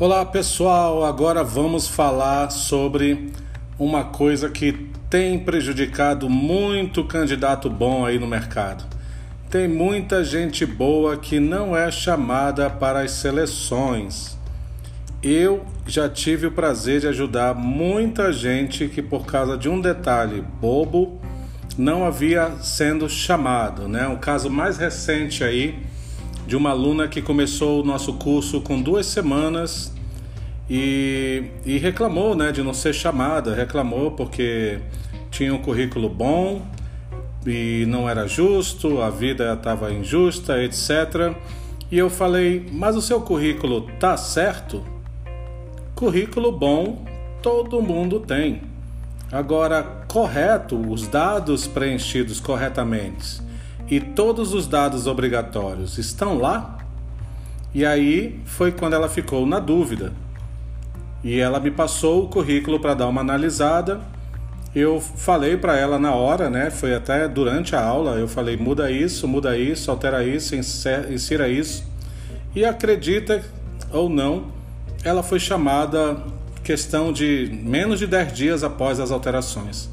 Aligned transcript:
Olá 0.00 0.24
pessoal, 0.24 1.04
agora 1.04 1.42
vamos 1.42 1.88
falar 1.88 2.50
sobre 2.50 3.32
uma 3.76 4.04
coisa 4.04 4.48
que 4.48 4.72
tem 5.10 5.40
prejudicado 5.40 6.30
muito 6.30 7.02
candidato 7.02 7.68
bom 7.68 8.06
aí 8.06 8.16
no 8.16 8.24
mercado. 8.24 8.84
Tem 9.50 9.66
muita 9.66 10.22
gente 10.22 10.64
boa 10.64 11.16
que 11.16 11.40
não 11.40 11.76
é 11.76 11.90
chamada 11.90 12.70
para 12.70 13.00
as 13.00 13.10
seleções. 13.10 14.38
Eu 15.20 15.66
já 15.84 16.08
tive 16.08 16.46
o 16.46 16.52
prazer 16.52 17.00
de 17.00 17.08
ajudar 17.08 17.52
muita 17.56 18.32
gente 18.32 18.86
que 18.86 19.02
por 19.02 19.26
causa 19.26 19.58
de 19.58 19.68
um 19.68 19.80
detalhe 19.80 20.44
bobo 20.60 21.20
não 21.76 22.06
havia 22.06 22.52
sendo 22.60 23.08
chamado, 23.08 23.88
né? 23.88 24.06
Um 24.06 24.16
caso 24.16 24.48
mais 24.48 24.78
recente 24.78 25.42
aí 25.42 25.88
de 26.48 26.56
uma 26.56 26.70
aluna 26.70 27.06
que 27.06 27.20
começou 27.20 27.82
o 27.82 27.84
nosso 27.84 28.14
curso 28.14 28.62
com 28.62 28.80
duas 28.80 29.04
semanas 29.04 29.92
e, 30.68 31.44
e 31.64 31.78
reclamou 31.78 32.34
né, 32.34 32.52
de 32.52 32.62
não 32.62 32.74
ser 32.74 32.92
chamada, 32.92 33.54
reclamou 33.54 34.10
porque 34.10 34.78
tinha 35.30 35.54
um 35.54 35.58
currículo 35.58 36.08
bom 36.08 36.66
e 37.46 37.86
não 37.86 38.08
era 38.08 38.26
justo, 38.26 39.00
a 39.00 39.08
vida 39.08 39.54
estava 39.54 39.92
injusta, 39.92 40.62
etc. 40.62 41.34
E 41.90 41.96
eu 41.96 42.10
falei, 42.10 42.66
mas 42.70 42.96
o 42.96 43.02
seu 43.02 43.20
currículo 43.20 43.88
tá 43.98 44.16
certo? 44.16 44.84
Currículo 45.94 46.52
bom 46.52 47.04
todo 47.42 47.80
mundo 47.80 48.20
tem. 48.20 48.62
Agora, 49.30 49.82
correto, 50.08 50.76
os 50.90 51.06
dados 51.06 51.66
preenchidos 51.66 52.40
corretamente 52.40 53.40
e 53.90 54.00
todos 54.00 54.52
os 54.52 54.66
dados 54.66 55.06
obrigatórios 55.06 55.98
estão 55.98 56.38
lá? 56.38 56.78
E 57.74 57.84
aí 57.84 58.40
foi 58.44 58.72
quando 58.72 58.94
ela 58.94 59.08
ficou 59.08 59.46
na 59.46 59.58
dúvida. 59.58 60.12
E 61.22 61.38
ela 61.40 61.58
me 61.58 61.70
passou 61.70 62.24
o 62.24 62.28
currículo 62.28 62.78
para 62.78 62.94
dar 62.94 63.08
uma 63.08 63.20
analisada. 63.20 64.00
Eu 64.74 65.00
falei 65.00 65.56
para 65.56 65.76
ela 65.76 65.98
na 65.98 66.14
hora, 66.14 66.48
né? 66.48 66.70
Foi 66.70 66.94
até 66.94 67.26
durante 67.26 67.74
a 67.74 67.82
aula. 67.82 68.16
Eu 68.16 68.28
falei: 68.28 68.56
muda 68.56 68.90
isso, 68.90 69.26
muda 69.26 69.56
isso, 69.56 69.90
altera 69.90 70.24
isso, 70.24 70.54
insira 70.54 71.48
isso. 71.48 71.84
E 72.54 72.64
acredita 72.64 73.42
ou 73.92 74.08
não, 74.08 74.46
ela 75.02 75.22
foi 75.22 75.40
chamada 75.40 76.16
questão 76.62 77.12
de 77.12 77.50
menos 77.62 77.98
de 77.98 78.06
10 78.06 78.32
dias 78.32 78.64
após 78.64 79.00
as 79.00 79.10
alterações. 79.10 79.88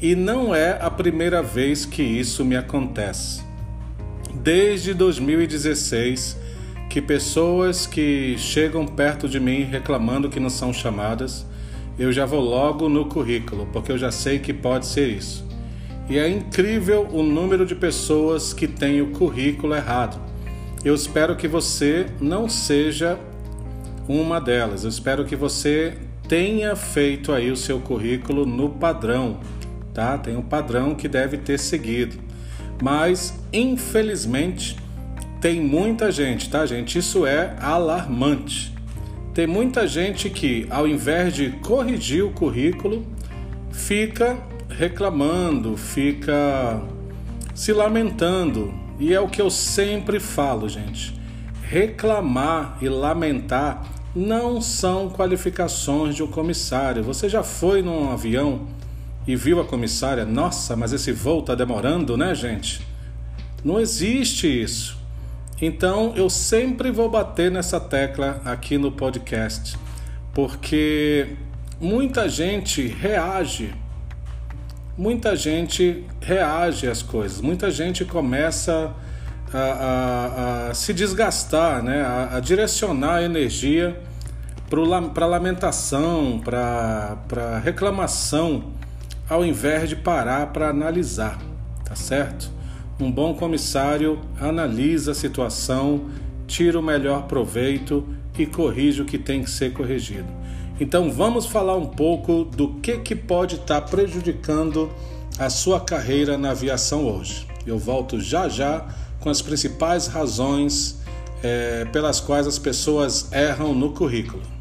E 0.00 0.14
não 0.14 0.54
é 0.54 0.78
a 0.80 0.90
primeira 0.90 1.42
vez 1.42 1.86
que 1.86 2.02
isso 2.02 2.44
me 2.44 2.56
acontece. 2.56 3.42
Desde 4.34 4.92
2016, 4.92 6.36
que 6.96 7.02
pessoas 7.02 7.86
que 7.86 8.38
chegam 8.38 8.86
perto 8.86 9.28
de 9.28 9.38
mim 9.38 9.64
reclamando 9.64 10.30
que 10.30 10.40
não 10.40 10.48
são 10.48 10.72
chamadas, 10.72 11.44
eu 11.98 12.10
já 12.10 12.24
vou 12.24 12.40
logo 12.40 12.88
no 12.88 13.04
currículo, 13.04 13.68
porque 13.70 13.92
eu 13.92 13.98
já 13.98 14.10
sei 14.10 14.38
que 14.38 14.50
pode 14.50 14.86
ser 14.86 15.06
isso. 15.10 15.46
E 16.08 16.18
é 16.18 16.26
incrível 16.26 17.06
o 17.12 17.22
número 17.22 17.66
de 17.66 17.74
pessoas 17.74 18.54
que 18.54 18.66
têm 18.66 19.02
o 19.02 19.08
currículo 19.08 19.74
errado. 19.74 20.18
Eu 20.82 20.94
espero 20.94 21.36
que 21.36 21.46
você 21.46 22.06
não 22.18 22.48
seja 22.48 23.18
uma 24.08 24.40
delas. 24.40 24.84
Eu 24.84 24.88
espero 24.88 25.26
que 25.26 25.36
você 25.36 25.98
tenha 26.26 26.74
feito 26.74 27.30
aí 27.30 27.50
o 27.50 27.56
seu 27.58 27.78
currículo 27.78 28.46
no 28.46 28.70
padrão 28.70 29.38
tá? 29.92 30.16
Tem 30.16 30.34
um 30.34 30.42
padrão 30.42 30.94
que 30.94 31.08
deve 31.08 31.36
ter 31.36 31.58
seguido. 31.58 32.18
Mas, 32.82 33.38
infelizmente, 33.50 34.76
tem 35.46 35.60
muita 35.60 36.10
gente, 36.10 36.50
tá, 36.50 36.66
gente? 36.66 36.98
Isso 36.98 37.24
é 37.24 37.54
alarmante. 37.60 38.74
Tem 39.32 39.46
muita 39.46 39.86
gente 39.86 40.28
que, 40.28 40.66
ao 40.68 40.88
invés 40.88 41.32
de 41.32 41.50
corrigir 41.62 42.24
o 42.24 42.32
currículo, 42.32 43.06
fica 43.70 44.36
reclamando, 44.68 45.76
fica 45.76 46.82
se 47.54 47.72
lamentando. 47.72 48.74
E 48.98 49.14
é 49.14 49.20
o 49.20 49.28
que 49.28 49.40
eu 49.40 49.48
sempre 49.48 50.18
falo, 50.18 50.68
gente. 50.68 51.14
Reclamar 51.62 52.76
e 52.82 52.88
lamentar 52.88 53.86
não 54.16 54.60
são 54.60 55.08
qualificações 55.08 56.16
de 56.16 56.24
um 56.24 56.26
comissário. 56.26 57.04
Você 57.04 57.28
já 57.28 57.44
foi 57.44 57.82
num 57.82 58.10
avião 58.10 58.66
e 59.28 59.36
viu 59.36 59.60
a 59.60 59.64
comissária, 59.64 60.24
nossa, 60.24 60.74
mas 60.74 60.92
esse 60.92 61.12
voo 61.12 61.38
está 61.38 61.54
demorando, 61.54 62.16
né, 62.16 62.34
gente? 62.34 62.84
Não 63.64 63.78
existe 63.78 64.48
isso. 64.48 65.05
Então 65.60 66.12
eu 66.14 66.28
sempre 66.28 66.90
vou 66.90 67.10
bater 67.10 67.50
nessa 67.50 67.80
tecla 67.80 68.40
aqui 68.44 68.76
no 68.76 68.92
podcast, 68.92 69.78
porque 70.34 71.36
muita 71.80 72.28
gente 72.28 72.86
reage, 72.86 73.74
muita 74.98 75.34
gente 75.34 76.04
reage 76.20 76.86
às 76.88 77.02
coisas, 77.02 77.40
muita 77.40 77.70
gente 77.70 78.04
começa 78.04 78.94
a, 79.52 79.58
a, 79.58 80.70
a 80.70 80.74
se 80.74 80.92
desgastar, 80.92 81.82
né? 81.82 82.02
a, 82.02 82.36
a 82.36 82.40
direcionar 82.40 83.16
a 83.16 83.22
energia 83.22 83.98
para 85.14 85.26
lamentação, 85.26 86.38
para 86.44 87.60
reclamação 87.64 88.74
ao 89.28 89.44
invés 89.44 89.88
de 89.88 89.96
parar 89.96 90.48
para 90.48 90.68
analisar, 90.68 91.38
tá 91.84 91.96
certo? 91.96 92.55
Um 92.98 93.12
bom 93.12 93.34
comissário 93.34 94.18
analisa 94.40 95.12
a 95.12 95.14
situação, 95.14 96.06
tira 96.46 96.78
o 96.78 96.82
melhor 96.82 97.26
proveito 97.26 98.06
e 98.38 98.46
corrige 98.46 99.02
o 99.02 99.04
que 99.04 99.18
tem 99.18 99.42
que 99.42 99.50
ser 99.50 99.74
corrigido. 99.74 100.28
Então 100.80 101.10
vamos 101.10 101.44
falar 101.44 101.76
um 101.76 101.86
pouco 101.86 102.44
do 102.44 102.74
que, 102.80 102.98
que 102.98 103.14
pode 103.14 103.56
estar 103.56 103.82
tá 103.82 103.86
prejudicando 103.86 104.90
a 105.38 105.50
sua 105.50 105.78
carreira 105.78 106.38
na 106.38 106.52
aviação 106.52 107.06
hoje. 107.06 107.46
Eu 107.66 107.78
volto 107.78 108.18
já 108.18 108.48
já 108.48 108.86
com 109.20 109.28
as 109.28 109.42
principais 109.42 110.06
razões 110.06 110.98
é, 111.42 111.84
pelas 111.86 112.18
quais 112.18 112.46
as 112.46 112.58
pessoas 112.58 113.30
erram 113.30 113.74
no 113.74 113.90
currículo. 113.92 114.55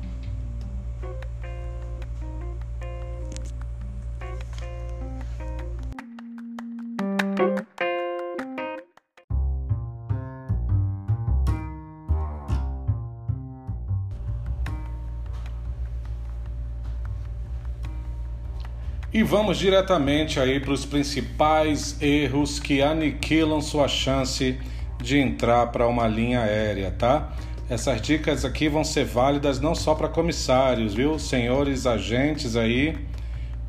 E 19.15 19.23
vamos 19.23 19.57
diretamente 19.57 20.41
aí 20.41 20.59
para 20.59 20.73
os 20.73 20.83
principais 20.83 21.95
erros 22.01 22.59
que 22.59 22.81
aniquilam 22.81 23.61
sua 23.61 23.87
chance 23.87 24.59
de 25.01 25.17
entrar 25.17 25.67
para 25.67 25.87
uma 25.87 26.05
linha 26.05 26.41
aérea, 26.41 26.91
tá? 26.91 27.31
Essas 27.69 28.01
dicas 28.01 28.43
aqui 28.43 28.67
vão 28.67 28.83
ser 28.83 29.05
válidas 29.05 29.61
não 29.61 29.73
só 29.73 29.95
para 29.95 30.09
comissários, 30.09 30.93
viu? 30.93 31.17
Senhores 31.17 31.87
agentes 31.87 32.57
aí, 32.57 32.97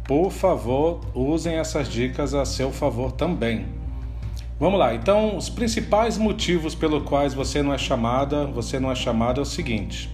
por 0.02 0.32
favor, 0.32 1.02
usem 1.14 1.54
essas 1.58 1.88
dicas 1.88 2.34
a 2.34 2.44
seu 2.44 2.72
favor 2.72 3.12
também. 3.12 3.66
Vamos 4.58 4.80
lá, 4.80 4.96
então 4.96 5.36
os 5.36 5.48
principais 5.48 6.18
motivos 6.18 6.74
pelos 6.74 7.04
quais 7.04 7.34
você 7.34 7.62
não 7.62 7.72
é 7.72 7.78
chamada, 7.78 8.46
você 8.46 8.80
não 8.80 8.90
é 8.90 8.96
chamado 8.96 9.38
é 9.38 9.42
o 9.42 9.46
seguinte. 9.46 10.10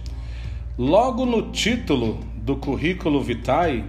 Logo 0.77 1.25
no 1.25 1.51
título 1.51 2.19
do 2.35 2.55
currículo 2.55 3.19
vitae, 3.19 3.83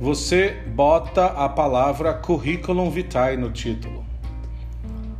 você 0.00 0.56
bota 0.66 1.26
a 1.26 1.48
palavra 1.48 2.14
curriculum 2.14 2.88
vitae 2.88 3.36
no 3.36 3.50
título. 3.50 4.06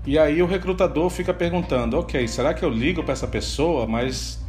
E 0.07 0.19
aí 0.19 0.41
o 0.41 0.47
recrutador 0.47 1.11
fica 1.11 1.35
perguntando: 1.35 1.99
ok, 1.99 2.27
será 2.29 2.55
que 2.55 2.65
eu 2.65 2.71
ligo 2.71 3.03
para 3.03 3.13
essa 3.13 3.27
pessoa? 3.27 3.87
Mas 3.87 4.41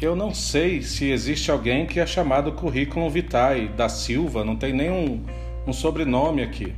eu 0.00 0.16
não 0.16 0.32
sei 0.32 0.80
se 0.80 1.10
existe 1.10 1.50
alguém 1.50 1.86
que 1.86 2.00
é 2.00 2.06
chamado 2.06 2.52
curriculum 2.52 3.10
vitae 3.10 3.68
da 3.68 3.88
Silva, 3.88 4.44
não 4.44 4.56
tem 4.56 4.72
nenhum 4.72 5.22
um 5.66 5.72
sobrenome 5.72 6.42
aqui. 6.42 6.72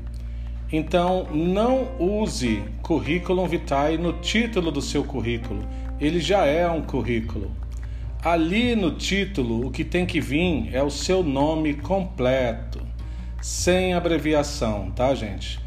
Então 0.72 1.26
não 1.32 1.88
use 1.98 2.62
curriculum 2.82 3.46
vitae 3.46 3.96
no 3.98 4.14
título 4.14 4.70
do 4.72 4.82
seu 4.82 5.04
currículo. 5.04 5.62
Ele 6.00 6.18
já 6.18 6.44
é 6.44 6.68
um 6.68 6.82
currículo. 6.82 7.50
Ali 8.22 8.76
no 8.76 8.90
título, 8.92 9.66
o 9.66 9.70
que 9.70 9.82
tem 9.82 10.04
que 10.04 10.20
vir 10.20 10.68
é 10.74 10.82
o 10.82 10.90
seu 10.90 11.22
nome 11.22 11.72
completo, 11.72 12.89
sem 13.40 13.94
abreviação, 13.94 14.90
tá, 14.90 15.14
gente? 15.14 15.60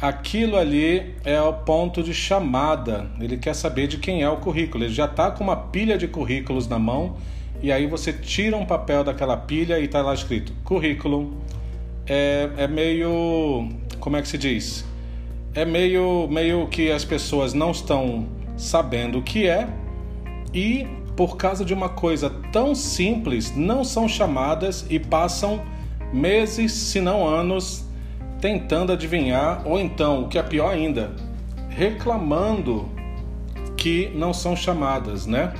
Aquilo 0.00 0.56
ali 0.56 1.14
é 1.24 1.40
o 1.40 1.52
ponto 1.52 2.02
de 2.02 2.12
chamada. 2.12 3.06
Ele 3.20 3.36
quer 3.36 3.54
saber 3.54 3.86
de 3.86 3.98
quem 3.98 4.22
é 4.22 4.28
o 4.28 4.38
currículo. 4.38 4.84
Ele 4.84 4.92
já 4.92 5.04
está 5.04 5.30
com 5.30 5.44
uma 5.44 5.56
pilha 5.56 5.96
de 5.96 6.08
currículos 6.08 6.66
na 6.66 6.78
mão 6.78 7.16
e 7.62 7.70
aí 7.70 7.86
você 7.86 8.12
tira 8.12 8.56
um 8.56 8.66
papel 8.66 9.04
daquela 9.04 9.36
pilha 9.36 9.78
e 9.78 9.84
está 9.84 10.02
lá 10.02 10.12
escrito 10.12 10.52
currículo. 10.64 11.36
É, 12.04 12.50
é 12.56 12.66
meio. 12.66 13.68
Como 14.00 14.16
é 14.16 14.22
que 14.22 14.26
se 14.26 14.36
diz? 14.36 14.84
É 15.54 15.64
meio, 15.64 16.26
meio 16.28 16.66
que 16.66 16.90
as 16.90 17.04
pessoas 17.04 17.54
não 17.54 17.70
estão 17.70 18.26
sabendo 18.56 19.18
o 19.18 19.22
que 19.22 19.46
é 19.46 19.68
e 20.52 20.86
por 21.14 21.36
causa 21.36 21.64
de 21.64 21.72
uma 21.72 21.88
coisa 21.88 22.30
tão 22.50 22.74
simples, 22.74 23.54
não 23.54 23.84
são 23.84 24.08
chamadas 24.08 24.84
e 24.90 24.98
passam 24.98 25.62
meses, 26.12 26.72
se 26.72 27.00
não 27.00 27.26
anos, 27.26 27.84
tentando 28.40 28.92
adivinhar, 28.92 29.62
ou 29.64 29.78
então, 29.78 30.24
o 30.24 30.28
que 30.28 30.38
é 30.38 30.42
pior 30.42 30.72
ainda, 30.72 31.12
reclamando 31.68 32.88
que 33.76 34.10
não 34.14 34.32
são 34.32 34.54
chamadas, 34.54 35.26
né? 35.26 35.52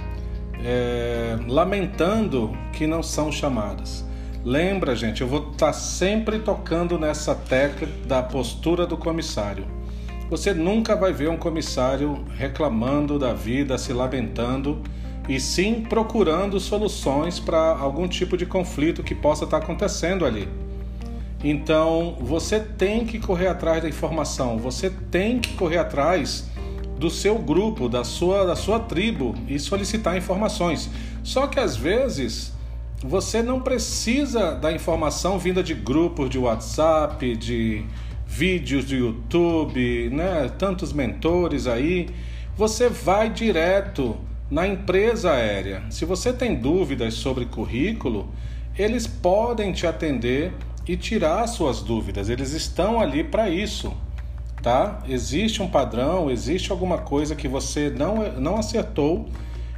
É, 0.65 1.37
lamentando 1.49 2.57
que 2.73 2.87
não 2.87 3.03
são 3.03 3.33
chamadas. 3.33 4.05
Lembra, 4.45 4.97
gente, 4.97 5.21
eu 5.21 5.29
vou 5.29 5.51
estar 5.53 5.67
tá 5.67 5.73
sempre 5.73 6.41
tocando 6.41 6.99
nessa 6.99 7.35
tecla 7.35 7.89
da 8.07 8.23
postura 8.23 8.87
do 8.87 8.97
comissário. 8.97 9.65
Você 10.29 10.53
nunca 10.53 10.97
vai 10.97 11.13
ver 11.13 11.29
um 11.29 11.37
comissário 11.37 12.25
reclamando 12.37 13.19
da 13.19 13.33
vida, 13.33 13.77
se 13.79 13.93
lamentando, 13.93 14.83
e 15.29 15.39
sim 15.39 15.85
procurando 15.89 16.59
soluções 16.59 17.39
para 17.39 17.77
algum 17.77 18.09
tipo 18.09 18.37
de 18.37 18.47
conflito 18.47 19.03
que 19.03 19.15
possa 19.15 19.45
estar 19.45 19.59
tá 19.59 19.65
acontecendo 19.65 20.25
ali. 20.25 20.49
Então, 21.45 22.17
você 22.21 22.61
tem 22.61 23.05
que 23.05 23.19
correr 23.19 23.49
atrás 23.49 23.83
da 23.83 23.89
informação, 23.89 24.59
você 24.59 24.91
tem 25.11 25.41
que 25.41 25.55
correr 25.55 25.79
atrás 25.79 26.49
do 26.99 27.11
seu 27.11 27.37
grupo, 27.37 27.89
da 27.89 28.05
sua, 28.05 28.47
da 28.47 28.55
sua 28.55 28.79
tribo 28.79 29.35
e 29.49 29.59
solicitar 29.59 30.17
informações. 30.17 30.89
Só 31.25 31.49
que 31.49 31.59
às 31.59 31.77
vezes 31.77 32.53
você 33.05 33.43
não 33.43 33.61
precisa 33.61 34.55
da 34.55 34.73
informação 34.73 35.37
vinda 35.37 35.63
de 35.63 35.75
grupos 35.75 36.31
de 36.31 36.39
WhatsApp, 36.39 37.37
de 37.37 37.85
vídeos 38.25 38.85
do 38.85 38.95
YouTube, 38.95 40.11
né? 40.11 40.49
Tantos 40.57 40.93
mentores 40.93 41.67
aí. 41.67 42.09
Você 42.57 42.89
vai 42.89 43.29
direto 43.29 44.17
na 44.53 44.69
empresa 44.69 45.33
aérea. 45.33 45.83
Se 45.89 46.05
você 46.05 46.33
tem 46.33 46.55
dúvidas 46.55 47.15
sobre 47.15 47.47
currículo, 47.47 48.29
eles 48.79 49.07
podem 49.07 49.73
te 49.73 49.87
atender 49.87 50.53
e 50.87 50.97
tirar 50.97 51.47
suas 51.47 51.81
dúvidas. 51.81 52.29
Eles 52.29 52.53
estão 52.53 53.01
ali 53.01 53.25
para 53.25 53.49
isso 53.49 53.93
tá? 54.63 55.01
Existe 55.09 55.61
um 55.61 55.69
padrão, 55.69 56.31
existe 56.31 56.71
alguma 56.71 56.99
coisa 56.99 57.35
que 57.35 57.49
você 57.49 57.91
não, 57.91 58.33
não 58.41 58.57
acertou 58.57 59.29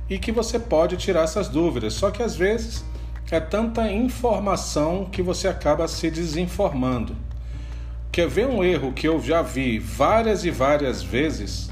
e 0.09 0.19
que 0.19 0.31
você 0.31 0.59
pode 0.59 0.97
tirar 0.99 1.23
essas 1.23 1.49
dúvidas. 1.49 1.95
Só 1.95 2.11
que 2.11 2.23
às 2.23 2.37
vezes 2.37 2.85
é 3.31 3.41
tanta 3.41 3.91
informação 3.91 5.09
que 5.11 5.23
você 5.23 5.49
acaba 5.49 5.89
se 5.89 6.11
desinformando. 6.11 7.17
Quer 8.13 8.29
ver 8.29 8.47
um 8.47 8.63
erro 8.63 8.93
que 8.93 9.09
eu 9.09 9.21
já 9.21 9.43
vi 9.43 9.79
várias 9.79 10.45
e 10.45 10.51
várias 10.51 11.03
vezes 11.03 11.71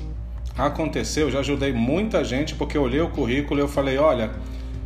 aconteceu? 0.56 1.30
Já 1.30 1.40
ajudei 1.40 1.72
muita 1.72 2.24
gente 2.24 2.54
porque 2.54 2.76
eu 2.76 2.82
olhei 2.82 3.00
o 3.00 3.08
currículo 3.08 3.60
e 3.60 3.62
eu 3.62 3.68
falei: 3.68 3.98
olha, 3.98 4.30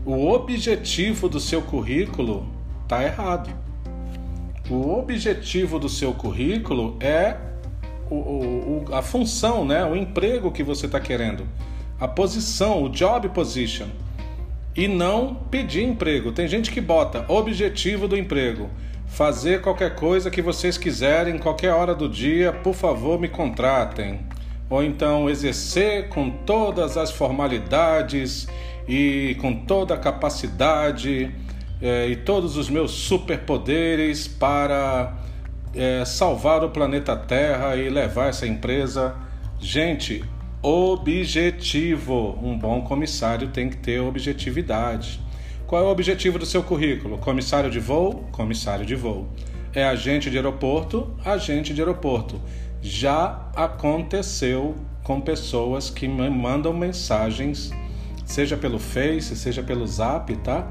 o 0.04 0.28
objetivo 0.28 1.28
do 1.28 1.40
seu 1.40 1.62
currículo 1.62 2.46
está 2.84 3.02
errado. 3.02 3.50
O 4.70 4.98
objetivo 4.98 5.78
do 5.78 5.88
seu 5.88 6.12
currículo 6.12 6.96
é 7.00 7.36
o, 8.10 8.14
o, 8.14 8.84
a 8.92 9.02
função, 9.02 9.64
né? 9.64 9.84
o 9.84 9.96
emprego 9.96 10.50
que 10.50 10.62
você 10.62 10.86
está 10.86 11.00
querendo, 11.00 11.46
a 12.00 12.08
posição, 12.08 12.82
o 12.82 12.88
job 12.88 13.28
position, 13.30 13.86
e 14.74 14.86
não 14.88 15.34
pedir 15.34 15.82
emprego. 15.82 16.32
Tem 16.32 16.46
gente 16.46 16.70
que 16.70 16.80
bota 16.80 17.24
objetivo 17.28 18.06
do 18.06 18.16
emprego, 18.16 18.68
fazer 19.06 19.60
qualquer 19.60 19.94
coisa 19.94 20.30
que 20.30 20.42
vocês 20.42 20.76
quiserem, 20.76 21.38
qualquer 21.38 21.72
hora 21.72 21.94
do 21.94 22.08
dia, 22.08 22.52
por 22.52 22.74
favor 22.74 23.20
me 23.20 23.28
contratem. 23.28 24.20
Ou 24.68 24.82
então 24.82 25.30
exercer 25.30 26.08
com 26.08 26.30
todas 26.30 26.96
as 26.96 27.10
formalidades 27.10 28.48
e 28.88 29.36
com 29.40 29.54
toda 29.54 29.94
a 29.94 29.98
capacidade 29.98 31.32
é, 31.80 32.08
e 32.08 32.16
todos 32.16 32.56
os 32.56 32.68
meus 32.68 32.90
superpoderes 32.90 34.26
para 34.26 35.16
é, 35.74 36.04
salvar 36.04 36.64
o 36.64 36.70
planeta 36.70 37.16
Terra 37.16 37.76
e 37.76 37.88
levar 37.88 38.28
essa 38.28 38.46
empresa. 38.46 39.14
Gente, 39.60 40.24
objetivo. 40.62 42.38
Um 42.42 42.58
bom 42.58 42.82
comissário 42.82 43.48
tem 43.48 43.68
que 43.68 43.76
ter 43.76 44.00
objetividade. 44.00 45.20
Qual 45.66 45.82
é 45.82 45.84
o 45.84 45.90
objetivo 45.90 46.38
do 46.38 46.46
seu 46.46 46.62
currículo? 46.62 47.18
Comissário 47.18 47.70
de 47.70 47.78
voo? 47.78 48.26
Comissário 48.32 48.86
de 48.86 48.94
voo. 48.94 49.28
É 49.74 49.84
agente 49.84 50.30
de 50.30 50.36
aeroporto? 50.36 51.14
Agente 51.24 51.74
de 51.74 51.80
aeroporto. 51.80 52.40
Já 52.80 53.50
aconteceu 53.54 54.74
com 55.02 55.20
pessoas 55.20 55.90
que 55.90 56.06
me 56.06 56.28
mandam 56.28 56.72
mensagens, 56.72 57.72
seja 58.24 58.56
pelo 58.56 58.78
Face, 58.78 59.36
seja 59.36 59.62
pelo 59.62 59.86
Zap, 59.86 60.34
tá? 60.36 60.68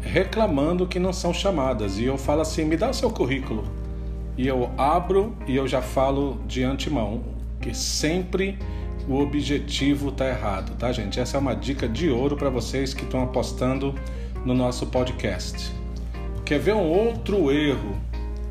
Reclamando 0.00 0.86
que 0.86 0.98
não 0.98 1.12
são 1.12 1.32
chamadas. 1.32 1.98
E 1.98 2.04
eu 2.04 2.18
falo 2.18 2.42
assim: 2.42 2.64
me 2.64 2.76
dá 2.76 2.90
o 2.90 2.94
seu 2.94 3.10
currículo 3.10 3.64
e 4.36 4.46
eu 4.48 4.70
abro 4.76 5.36
e 5.46 5.54
eu 5.54 5.66
já 5.68 5.80
falo 5.80 6.40
de 6.46 6.64
antemão 6.64 7.22
que 7.60 7.72
sempre 7.74 8.58
o 9.08 9.20
objetivo 9.20 10.08
está 10.08 10.28
errado, 10.28 10.76
tá, 10.76 10.90
gente? 10.90 11.20
Essa 11.20 11.36
é 11.36 11.40
uma 11.40 11.54
dica 11.54 11.88
de 11.88 12.10
ouro 12.10 12.36
para 12.36 12.50
vocês 12.50 12.92
que 12.92 13.04
estão 13.04 13.22
apostando 13.22 13.94
no 14.44 14.54
nosso 14.54 14.86
podcast. 14.86 15.72
Quer 16.44 16.58
ver 16.58 16.74
um 16.74 16.90
outro 16.90 17.50
erro? 17.52 17.96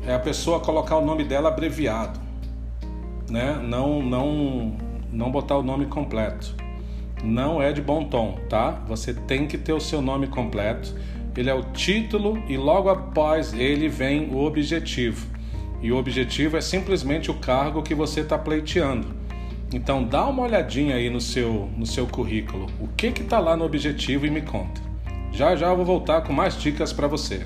É 0.06 0.14
a 0.14 0.18
pessoa 0.18 0.60
colocar 0.60 0.96
o 0.96 1.04
nome 1.04 1.24
dela 1.24 1.48
abreviado, 1.48 2.20
né? 3.30 3.60
Não, 3.62 4.02
não, 4.02 4.76
não 5.12 5.30
botar 5.30 5.56
o 5.56 5.62
nome 5.62 5.86
completo. 5.86 6.54
Não 7.22 7.62
é 7.62 7.72
de 7.72 7.80
bom 7.80 8.04
tom, 8.04 8.38
tá? 8.48 8.82
Você 8.86 9.14
tem 9.14 9.46
que 9.46 9.56
ter 9.56 9.72
o 9.72 9.80
seu 9.80 10.02
nome 10.02 10.26
completo. 10.26 10.94
Ele 11.36 11.50
é 11.50 11.54
o 11.54 11.62
título 11.72 12.42
e 12.48 12.56
logo 12.56 12.88
após 12.88 13.52
ele 13.52 13.88
vem 13.88 14.30
o 14.30 14.44
objetivo 14.44 15.34
e 15.84 15.92
o 15.92 15.98
objetivo 15.98 16.56
é 16.56 16.62
simplesmente 16.62 17.30
o 17.30 17.34
cargo 17.34 17.82
que 17.82 17.94
você 17.94 18.20
está 18.20 18.38
pleiteando. 18.38 19.06
Então 19.70 20.02
dá 20.02 20.24
uma 20.24 20.44
olhadinha 20.44 20.96
aí 20.96 21.10
no 21.10 21.20
seu, 21.20 21.68
no 21.76 21.84
seu 21.84 22.06
currículo, 22.06 22.68
o 22.80 22.88
que 22.88 23.08
está 23.08 23.38
lá 23.38 23.54
no 23.54 23.66
objetivo 23.66 24.24
e 24.24 24.30
me 24.30 24.40
conta. 24.40 24.80
Já 25.30 25.54
já 25.54 25.68
eu 25.68 25.76
vou 25.76 25.84
voltar 25.84 26.22
com 26.22 26.32
mais 26.32 26.58
dicas 26.58 26.90
para 26.90 27.06
você. 27.06 27.42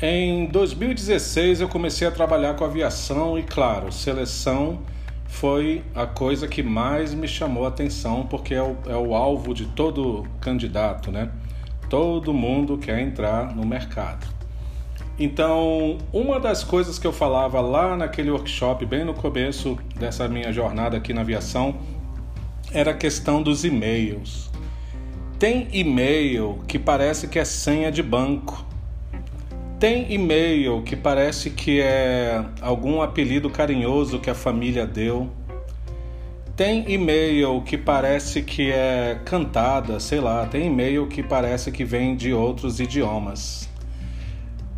Em 0.00 0.46
2016 0.46 1.60
eu 1.60 1.68
comecei 1.68 2.06
a 2.06 2.10
trabalhar 2.12 2.54
com 2.54 2.64
aviação 2.64 3.36
e, 3.36 3.42
claro, 3.42 3.90
seleção 3.90 4.78
foi 5.26 5.82
a 5.92 6.06
coisa 6.06 6.46
que 6.46 6.62
mais 6.62 7.12
me 7.12 7.26
chamou 7.26 7.64
a 7.64 7.68
atenção 7.68 8.24
porque 8.24 8.54
é 8.54 8.62
o, 8.62 8.76
é 8.86 8.96
o 8.96 9.12
alvo 9.12 9.52
de 9.52 9.66
todo 9.66 10.24
candidato, 10.40 11.10
né? 11.10 11.28
Todo 11.90 12.32
mundo 12.32 12.78
quer 12.78 13.00
entrar 13.00 13.54
no 13.56 13.66
mercado. 13.66 14.24
Então, 15.18 15.98
uma 16.12 16.38
das 16.38 16.62
coisas 16.62 16.96
que 16.96 17.06
eu 17.06 17.12
falava 17.12 17.60
lá 17.60 17.96
naquele 17.96 18.30
workshop, 18.30 18.86
bem 18.86 19.04
no 19.04 19.14
começo 19.14 19.76
dessa 19.96 20.28
minha 20.28 20.52
jornada 20.52 20.96
aqui 20.96 21.12
na 21.12 21.22
aviação, 21.22 21.74
era 22.72 22.92
a 22.92 22.94
questão 22.94 23.42
dos 23.42 23.64
e-mails. 23.64 24.48
Tem 25.40 25.66
e-mail 25.72 26.60
que 26.68 26.78
parece 26.78 27.26
que 27.26 27.36
é 27.36 27.44
senha 27.44 27.90
de 27.90 28.02
banco. 28.02 28.67
Tem 29.78 30.12
e-mail 30.12 30.82
que 30.82 30.96
parece 30.96 31.50
que 31.50 31.80
é 31.80 32.44
algum 32.60 33.00
apelido 33.00 33.48
carinhoso 33.48 34.18
que 34.18 34.28
a 34.28 34.34
família 34.34 34.84
deu. 34.84 35.30
Tem 36.56 36.84
e-mail 36.90 37.62
que 37.62 37.78
parece 37.78 38.42
que 38.42 38.72
é 38.72 39.20
cantada, 39.24 40.00
sei 40.00 40.18
lá. 40.18 40.44
Tem 40.46 40.66
e-mail 40.66 41.06
que 41.06 41.22
parece 41.22 41.70
que 41.70 41.84
vem 41.84 42.16
de 42.16 42.32
outros 42.32 42.80
idiomas. 42.80 43.68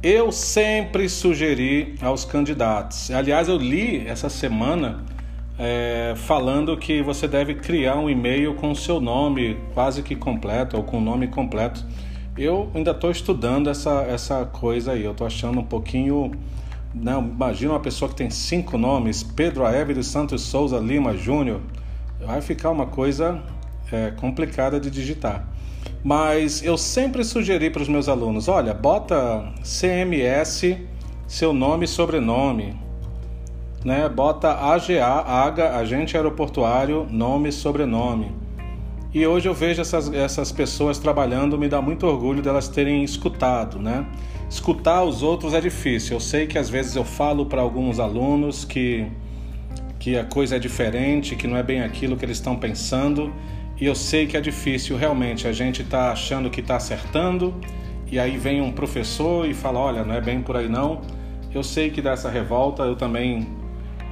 Eu 0.03 0.31
sempre 0.31 1.09
sugeri 1.09 1.95
aos 2.03 2.27
candidatos. 2.27 3.11
Aliás, 3.11 3.49
eu 3.49 3.57
li 3.57 4.07
essa 4.07 4.29
semana 4.29 5.03
é, 5.59 6.13
falando 6.15 6.77
que 6.77 7.03
você 7.03 7.27
deve 7.27 7.55
criar 7.55 7.97
um 7.97 8.11
e-mail 8.11 8.55
com 8.55 8.75
seu 8.75 9.01
nome 9.01 9.57
quase 9.73 10.03
que 10.03 10.15
completo 10.15 10.77
ou 10.77 10.83
com 10.83 10.99
o 10.99 11.01
nome 11.01 11.27
completo 11.27 11.87
eu 12.43 12.71
ainda 12.75 12.93
estou 12.93 13.11
estudando 13.11 13.69
essa, 13.69 14.03
essa 14.03 14.45
coisa 14.47 14.93
aí. 14.93 15.05
Eu 15.05 15.13
estou 15.13 15.27
achando 15.27 15.61
um 15.61 15.65
pouquinho. 15.65 16.33
Né? 16.95 17.13
Imagina 17.19 17.75
uma 17.75 17.81
pessoa 17.81 18.09
que 18.09 18.17
tem 18.17 18.31
cinco 18.31 18.79
nomes: 18.79 19.23
Pedro 19.23 19.67
Aévio 19.67 20.03
Santos 20.03 20.43
Souza 20.43 20.79
Lima 20.79 21.17
Júnior. 21.17 21.61
Vai 22.25 22.41
ficar 22.41 22.71
uma 22.71 22.87
coisa 22.87 23.43
é, 23.93 24.11
complicada 24.13 24.81
de 24.81 24.91
digitar. 24.91 25.47
Mas 26.03 26.63
eu 26.63 26.79
sempre 26.79 27.25
sugeri 27.25 27.69
para 27.69 27.83
os 27.83 27.89
meus 27.89 28.09
alunos: 28.09 28.49
olha, 28.49 28.73
bota 28.73 29.53
CMS, 29.63 30.79
seu 31.27 31.53
nome 31.53 31.85
e 31.85 31.89
sobrenome. 31.89 32.75
Né? 33.85 34.09
Bota 34.09 34.53
AGA, 34.53 35.07
AGA, 35.07 35.77
Agente 35.77 36.17
Aeroportuário, 36.17 37.07
nome 37.11 37.51
e 37.51 37.53
sobrenome 37.53 38.40
E 39.13 39.27
hoje 39.27 39.49
eu 39.49 39.55
vejo 39.55 39.81
essas, 39.81 40.13
essas 40.13 40.53
pessoas 40.53 40.97
trabalhando, 40.97 41.59
me 41.59 41.69
dá 41.69 41.83
muito 41.83 42.07
orgulho 42.07 42.41
delas 42.41 42.69
terem 42.69 43.03
escutado, 43.03 43.77
né? 43.77 44.07
Escutar 44.49 45.03
os 45.03 45.21
outros 45.21 45.53
é 45.53 45.61
difícil. 45.61 46.15
Eu 46.17 46.21
sei 46.21 46.47
que 46.47 46.57
às 46.57 46.71
vezes 46.71 46.95
eu 46.95 47.05
falo 47.05 47.45
para 47.47 47.61
alguns 47.61 47.99
alunos 47.99 48.65
que, 48.65 49.09
que 49.99 50.17
a 50.17 50.25
coisa 50.25 50.57
é 50.57 50.59
diferente, 50.61 51.35
que 51.35 51.49
não 51.49 51.57
é 51.57 51.63
bem 51.63 51.83
aquilo 51.83 52.17
que 52.17 52.25
eles 52.25 52.37
estão 52.37 52.57
pensando. 52.57 53.33
E 53.81 53.85
eu 53.85 53.97
sei 53.97 54.29
que 54.29 54.37
é 54.37 54.41
difícil, 54.41 54.97
realmente. 54.97 55.49
A 55.49 55.53
gente 55.53 55.83
está 55.83 56.13
achando 56.13 56.49
que 56.49 56.61
está 56.61 56.77
acertando, 56.77 57.53
e 58.13 58.17
aí 58.17 58.39
vem 58.39 58.61
um 58.61 58.71
professor 58.71 59.45
e 59.45 59.55
fala: 59.55 59.81
olha, 59.81 60.05
não 60.05 60.15
é 60.15 60.21
bem 60.21 60.41
por 60.41 60.57
aí 60.57 60.69
não. 60.69 61.01
Eu 61.53 61.65
sei 61.65 61.91
que 61.91 62.01
dessa 62.01 62.31
revolta 62.31 62.85
eu 62.85 62.95
também, 62.95 63.49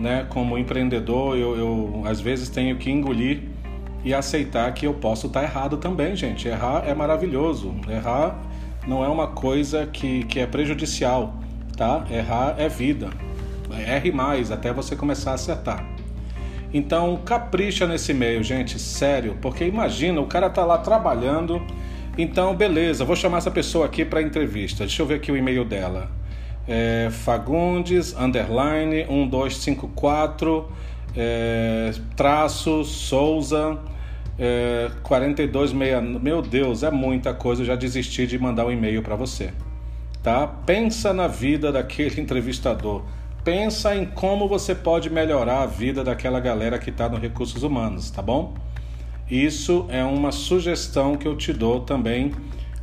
né, 0.00 0.26
como 0.28 0.58
empreendedor, 0.58 1.36
eu, 1.36 1.56
eu 1.56 2.02
às 2.04 2.20
vezes 2.20 2.48
tenho 2.48 2.76
que 2.76 2.90
engolir 2.90 3.57
e 4.04 4.14
aceitar 4.14 4.72
que 4.72 4.86
eu 4.86 4.94
posso 4.94 5.26
estar 5.26 5.42
errado 5.42 5.76
também, 5.76 6.14
gente. 6.14 6.48
Errar 6.48 6.84
é 6.86 6.94
maravilhoso. 6.94 7.74
Errar 7.88 8.38
não 8.86 9.04
é 9.04 9.08
uma 9.08 9.28
coisa 9.28 9.86
que, 9.86 10.24
que 10.24 10.40
é 10.40 10.46
prejudicial, 10.46 11.34
tá? 11.76 12.04
Errar 12.10 12.54
é 12.58 12.68
vida. 12.68 13.10
Erre 13.70 14.10
mais 14.10 14.50
até 14.50 14.72
você 14.72 14.96
começar 14.96 15.32
a 15.32 15.34
acertar. 15.34 15.84
Então, 16.72 17.18
capricha 17.24 17.86
nesse 17.86 18.12
meio, 18.12 18.42
gente, 18.42 18.78
sério, 18.78 19.38
porque 19.40 19.64
imagina, 19.64 20.20
o 20.20 20.26
cara 20.26 20.50
tá 20.50 20.64
lá 20.64 20.76
trabalhando, 20.78 21.62
então 22.16 22.54
beleza, 22.54 23.06
vou 23.06 23.16
chamar 23.16 23.38
essa 23.38 23.50
pessoa 23.50 23.86
aqui 23.86 24.04
para 24.04 24.20
entrevista. 24.20 24.84
Deixa 24.84 25.00
eu 25.00 25.06
ver 25.06 25.14
aqui 25.14 25.32
o 25.32 25.36
e-mail 25.36 25.64
dela. 25.64 26.10
É 26.66 27.08
Fagundes, 27.10 28.14
underline, 28.14 29.06
1254, 29.08 30.70
é, 31.16 31.92
traço, 32.16 32.84
Souza, 32.84 33.78
é, 34.38 34.90
4260. 35.02 36.18
Meu 36.18 36.40
Deus, 36.42 36.82
é 36.82 36.90
muita 36.90 37.34
coisa. 37.34 37.62
Eu 37.62 37.66
já 37.66 37.76
desisti 37.76 38.26
de 38.26 38.38
mandar 38.38 38.66
um 38.66 38.72
e-mail 38.72 39.02
para 39.02 39.16
você. 39.16 39.52
Tá? 40.22 40.46
Pensa 40.46 41.12
na 41.12 41.26
vida 41.26 41.72
daquele 41.72 42.20
entrevistador. 42.22 43.02
Pensa 43.44 43.94
em 43.96 44.04
como 44.04 44.48
você 44.48 44.74
pode 44.74 45.08
melhorar 45.08 45.62
a 45.62 45.66
vida 45.66 46.04
daquela 46.04 46.38
galera 46.38 46.78
que 46.78 46.90
está 46.90 47.08
no 47.08 47.16
Recursos 47.16 47.62
Humanos, 47.62 48.10
tá 48.10 48.20
bom? 48.20 48.54
Isso 49.30 49.86
é 49.88 50.02
uma 50.02 50.32
sugestão 50.32 51.16
que 51.16 51.26
eu 51.26 51.36
te 51.36 51.52
dou 51.52 51.80
também, 51.80 52.32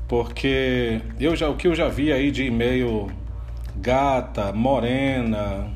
porque 0.07 1.01
eu 1.19 1.35
já, 1.35 1.49
o 1.49 1.55
que 1.55 1.67
eu 1.67 1.75
já 1.75 1.87
vi 1.87 2.11
aí 2.11 2.31
de 2.31 2.45
e-mail 2.45 3.11
gata, 3.75 4.51
morena, 4.51 5.71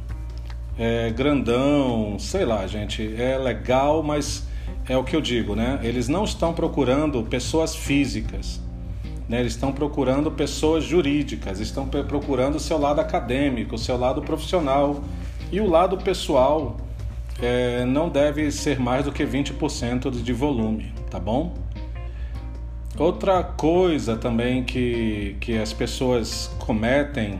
é, 0.79 1.09
grandão, 1.09 2.17
sei 2.17 2.45
lá, 2.45 2.65
gente, 2.65 3.13
é 3.21 3.38
legal, 3.38 4.01
mas 4.01 4.48
é 4.88 4.95
o 4.95 5.03
que 5.03 5.13
eu 5.13 5.19
digo, 5.19 5.53
né? 5.53 5.77
Eles 5.83 6.07
não 6.07 6.24
estão 6.24 6.53
procurando 6.53 7.21
pessoas 7.24 7.75
físicas, 7.75 8.62
né? 9.27 9.41
Eles 9.41 9.51
estão 9.51 9.74
procurando 9.74 10.31
pessoas 10.31 10.86
jurídicas, 10.86 11.59
estão 11.59 11.86
procurando 11.86 12.55
o 12.55 12.59
seu 12.62 12.79
lado 12.79 13.01
acadêmico, 13.01 13.75
o 13.75 13.77
seu 13.77 13.98
lado 13.98 14.21
profissional 14.21 15.03
e 15.51 15.59
o 15.59 15.69
lado 15.69 15.98
pessoal 15.98 16.77
é, 17.41 17.83
não 17.83 18.07
deve 18.07 18.50
ser 18.50 18.79
mais 18.79 19.03
do 19.03 19.12
que 19.12 19.25
20% 19.25 20.09
de 20.12 20.31
volume, 20.31 20.93
tá 21.12 21.19
bom? 21.19 21.55
Outra 22.98 23.43
coisa 23.43 24.15
também 24.15 24.63
que, 24.63 25.36
que 25.41 25.57
as 25.57 25.74
pessoas 25.74 26.50
cometem 26.57 27.39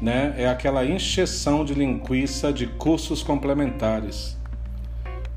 né, 0.00 0.34
é 0.36 0.46
aquela 0.46 0.84
encheção 0.84 1.64
de 1.64 1.74
linguiça 1.74 2.52
de 2.52 2.66
cursos 2.66 3.22
complementares. 3.22 4.36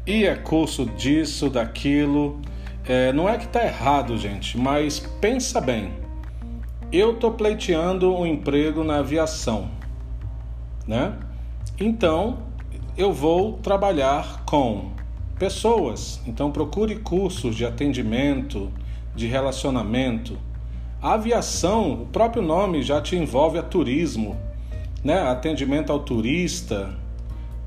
E 0.05 0.25
é 0.25 0.35
curso 0.35 0.85
disso, 0.85 1.49
daquilo. 1.49 2.41
É, 2.85 3.13
não 3.13 3.29
é 3.29 3.37
que 3.37 3.45
está 3.45 3.63
errado, 3.63 4.17
gente, 4.17 4.57
mas 4.57 4.99
pensa 5.21 5.61
bem. 5.61 5.93
Eu 6.91 7.11
estou 7.11 7.31
pleiteando 7.33 8.13
um 8.15 8.25
emprego 8.25 8.83
na 8.83 8.97
aviação, 8.97 9.69
né? 10.87 11.13
Então 11.79 12.39
eu 12.97 13.13
vou 13.13 13.53
trabalhar 13.53 14.43
com 14.45 14.91
pessoas. 15.37 16.19
Então 16.25 16.51
procure 16.51 16.95
cursos 16.95 17.55
de 17.55 17.65
atendimento, 17.65 18.71
de 19.15 19.27
relacionamento. 19.27 20.37
A 21.01 21.13
aviação, 21.13 21.93
o 21.93 22.05
próprio 22.07 22.41
nome 22.41 22.81
já 22.81 22.99
te 22.99 23.15
envolve 23.15 23.59
a 23.59 23.63
turismo 23.63 24.35
né, 25.03 25.21
atendimento 25.21 25.91
ao 25.91 25.99
turista. 25.99 26.89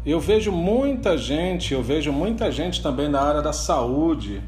Eu 0.05 0.19
vejo 0.19 0.51
muita 0.51 1.17
gente, 1.17 1.73
eu 1.73 1.83
vejo 1.83 2.13
muita 2.13 2.51
gente 2.51 2.83
também 2.83 3.09
na 3.09 3.21
área 3.21 3.41
da 3.41 3.53
saúde, 3.53 4.43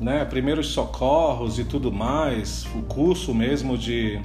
né, 0.00 0.24
primeiros 0.24 0.68
socorros 0.68 1.58
e 1.58 1.64
tudo 1.64 1.92
mais, 1.92 2.66
o 2.74 2.82
curso 2.82 3.34
mesmo 3.34 3.78
de, 3.78 4.20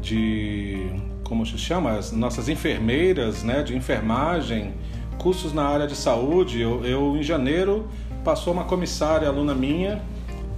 de 0.00 0.86
como 1.24 1.44
se 1.44 1.58
chama, 1.58 1.92
as 1.92 2.12
nossas 2.12 2.48
enfermeiras, 2.48 3.42
né, 3.42 3.62
de 3.62 3.76
enfermagem, 3.76 4.74
cursos 5.18 5.52
na 5.52 5.64
área 5.64 5.86
de 5.86 5.96
saúde. 5.96 6.60
Eu, 6.60 6.84
eu 6.84 7.16
em 7.16 7.22
janeiro 7.22 7.88
passou 8.22 8.52
uma 8.52 8.64
comissária 8.64 9.26
aluna 9.26 9.54
minha 9.54 10.00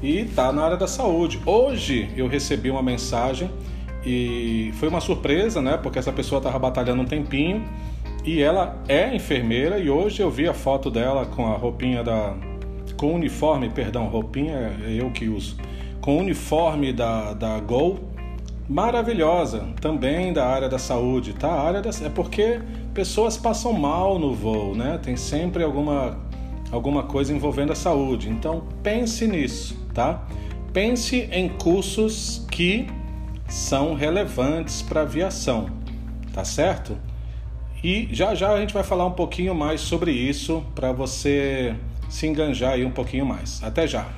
e 0.02 0.18
está 0.18 0.52
na 0.52 0.62
área 0.62 0.76
da 0.76 0.87
saúde. 0.87 1.40
Hoje 1.46 2.11
eu 2.16 2.26
recebi 2.26 2.70
uma 2.70 2.82
mensagem 2.82 3.50
e 4.06 4.73
foi 4.75 4.88
uma 4.88 5.00
surpresa, 5.00 5.62
né? 5.62 5.76
Porque 5.76 5.99
essa 5.99 6.12
pessoa 6.12 6.38
estava 6.38 6.58
batalhando 6.58 7.02
um 7.02 7.06
tempinho 7.06 7.64
e 8.25 8.40
ela 8.40 8.82
é 8.88 9.14
enfermeira 9.14 9.78
e 9.78 9.88
hoje 9.88 10.20
eu 10.23 10.30
vi 10.30 10.49
a 10.49 10.54
foto 10.54 10.90
dela 10.90 11.26
com 11.26 11.46
a 11.46 11.56
roupinha 11.56 12.02
da 12.02 12.34
com 12.96 13.12
o 13.12 13.14
uniforme, 13.14 13.68
perdão, 13.70 14.06
roupinha 14.06 14.76
é 14.87 15.00
eu 15.00 15.11
que 15.11 15.28
uso. 15.28 15.56
Com 16.00 16.16
o 16.16 16.20
uniforme 16.20 16.92
da 16.92 17.32
da 17.32 17.58
Gol, 17.61 17.99
maravilhosa, 18.68 19.66
também 19.80 20.32
da 20.32 20.46
área 20.46 20.68
da 20.68 20.78
saúde, 20.78 21.32
tá? 21.32 21.49
A 21.49 21.62
área 21.62 21.82
da, 21.82 21.90
é 21.90 22.08
porque 22.08 22.61
pessoas 22.92 23.37
passam 23.37 23.73
mal 23.73 24.18
no 24.18 24.34
voo, 24.34 24.75
né? 24.75 24.99
Tem 25.02 25.16
sempre 25.16 25.62
alguma 25.62 26.18
alguma 26.70 27.04
coisa 27.04 27.32
envolvendo 27.32 27.73
a 27.73 27.76
saúde. 27.76 28.28
Então 28.28 28.64
pense 28.82 29.26
nisso, 29.26 29.76
tá? 29.92 30.26
Pense 30.73 31.28
em 31.30 31.49
cursos 31.49 32.46
que 32.50 32.87
são 33.54 33.94
relevantes 33.94 34.82
para 34.82 35.00
a 35.00 35.02
aviação, 35.04 35.70
tá 36.32 36.44
certo? 36.44 36.99
E 37.84 38.08
já 38.11 38.34
já 38.34 38.52
a 38.52 38.61
gente 38.61 38.75
vai 38.75 38.82
falar 38.82 39.06
um 39.06 39.12
pouquinho 39.12 39.54
mais 39.54 39.80
sobre 39.80 40.11
isso 40.11 40.64
para 40.75 40.90
você 40.90 41.76
se 42.11 42.26
enganjar 42.26 42.73
aí 42.73 42.84
um 42.84 42.90
pouquinho 42.90 43.25
mais. 43.25 43.62
Até 43.62 43.87
já! 43.87 44.08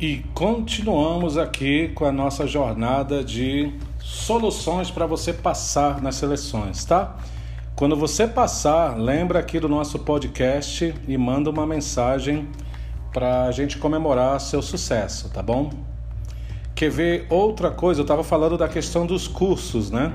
E 0.00 0.18
continuamos 0.32 1.36
aqui 1.36 1.88
com 1.88 2.04
a 2.04 2.12
nossa 2.12 2.46
jornada 2.46 3.24
de 3.24 3.87
soluções 4.08 4.90
para 4.90 5.04
você 5.04 5.34
passar 5.34 6.00
nas 6.00 6.14
seleções, 6.14 6.82
tá? 6.82 7.14
Quando 7.76 7.94
você 7.94 8.26
passar, 8.26 8.96
lembra 8.96 9.38
aqui 9.38 9.60
do 9.60 9.68
nosso 9.68 9.98
podcast 9.98 10.94
e 11.06 11.18
manda 11.18 11.50
uma 11.50 11.66
mensagem 11.66 12.48
para 13.12 13.44
a 13.44 13.52
gente 13.52 13.76
comemorar 13.76 14.40
seu 14.40 14.62
sucesso, 14.62 15.28
tá 15.28 15.42
bom? 15.42 15.70
Quer 16.74 16.90
ver 16.90 17.26
outra 17.28 17.70
coisa? 17.70 18.00
Eu 18.00 18.04
estava 18.04 18.24
falando 18.24 18.56
da 18.56 18.66
questão 18.66 19.04
dos 19.04 19.28
cursos, 19.28 19.90
né? 19.90 20.10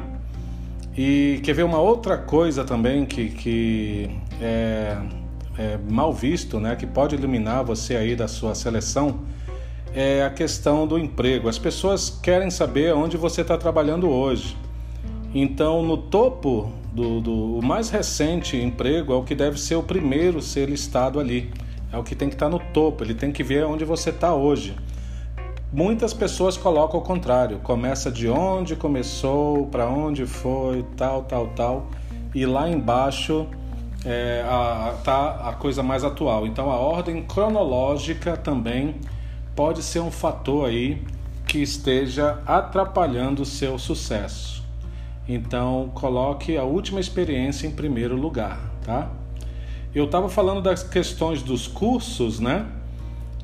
E 0.98 1.40
quer 1.44 1.54
ver 1.54 1.64
uma 1.64 1.80
outra 1.80 2.18
coisa 2.18 2.64
também 2.64 3.06
que, 3.06 3.30
que 3.30 4.10
é, 4.42 4.98
é 5.58 5.80
mal 5.88 6.12
visto, 6.12 6.60
né? 6.60 6.76
Que 6.76 6.88
pode 6.88 7.16
eliminar 7.16 7.64
você 7.64 7.96
aí 7.96 8.16
da 8.16 8.28
sua 8.28 8.56
seleção 8.56 9.20
é 9.94 10.24
a 10.24 10.30
questão 10.30 10.88
do 10.88 10.98
emprego. 10.98 11.48
As 11.48 11.60
pessoas 11.60 12.10
querem 12.10 12.50
saber 12.50 12.94
onde 12.94 13.16
você 13.16 13.42
está 13.42 13.58
trabalhando 13.58 14.10
hoje. 14.10 14.58
Então, 15.34 15.84
no 15.84 15.98
topo 15.98 16.72
do, 16.92 17.22
do 17.22 17.60
mais 17.64 17.90
recente 17.90 18.58
emprego 18.58 19.14
é 19.14 19.16
o 19.16 19.24
que 19.24 19.36
deve 19.36 19.60
ser 19.60 19.76
o 19.76 19.84
primeiro 19.84 20.42
ser 20.42 20.70
listado 20.70 21.20
ali. 21.20 21.52
É 21.92 21.98
o 21.98 22.04
que 22.04 22.16
tem 22.16 22.28
que 22.28 22.36
estar 22.36 22.48
tá 22.48 22.52
no 22.52 22.60
topo. 22.60 23.04
Ele 23.04 23.14
tem 23.14 23.32
que 23.32 23.44
ver 23.44 23.66
onde 23.66 23.86
você 23.86 24.10
está 24.10 24.34
hoje. 24.34 24.76
Muitas 25.72 26.14
pessoas 26.14 26.58
colocam 26.58 27.00
o 27.00 27.04
contrário. 27.04 27.60
Começa 27.60 28.12
de 28.12 28.28
onde 28.28 28.76
começou, 28.76 29.68
para 29.68 29.88
onde 29.88 30.26
foi, 30.26 30.84
tal, 30.98 31.24
tal, 31.24 31.48
tal. 31.50 31.88
E 32.34 32.46
lá 32.46 32.68
embaixo 32.68 33.48
é, 34.06 34.44
a, 34.48 34.96
tá 35.04 35.50
a 35.50 35.54
coisa 35.54 35.84
mais 35.84 36.04
atual. 36.04 36.48
Então 36.48 36.72
a 36.72 36.78
ordem 36.78 37.24
cronológica 37.24 38.36
também 38.38 38.96
pode 39.56 39.84
ser 39.84 40.00
um 40.00 40.12
fator 40.12 40.68
aí 40.68 41.02
que 41.48 41.60
esteja 41.60 42.40
atrapalhando 42.46 43.44
o 43.44 43.46
seu 43.46 43.78
sucesso. 43.78 44.64
Então, 45.28 45.92
coloque 45.94 46.58
a 46.58 46.64
última 46.64 47.00
experiência 47.00 47.68
em 47.68 47.72
primeiro 47.72 48.16
lugar, 48.16 48.60
tá? 48.84 49.10
Eu 49.94 50.06
estava 50.06 50.28
falando 50.28 50.62
das 50.62 50.84
questões 50.84 51.44
dos 51.44 51.68
cursos, 51.68 52.40
né? 52.40 52.66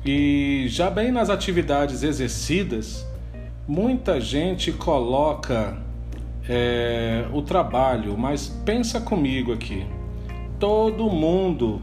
E 0.04 0.66
já 0.68 0.90
bem 0.90 1.12
nas 1.12 1.30
atividades 1.30 2.02
exercidas, 2.02 3.06
muita 3.68 4.20
gente 4.20 4.72
coloca 4.72 5.76
é, 6.48 7.26
o 7.32 7.42
trabalho, 7.42 8.18
mas 8.18 8.48
pensa 8.64 9.00
comigo 9.00 9.52
aqui. 9.52 9.86
Todo 10.58 11.08
mundo 11.08 11.80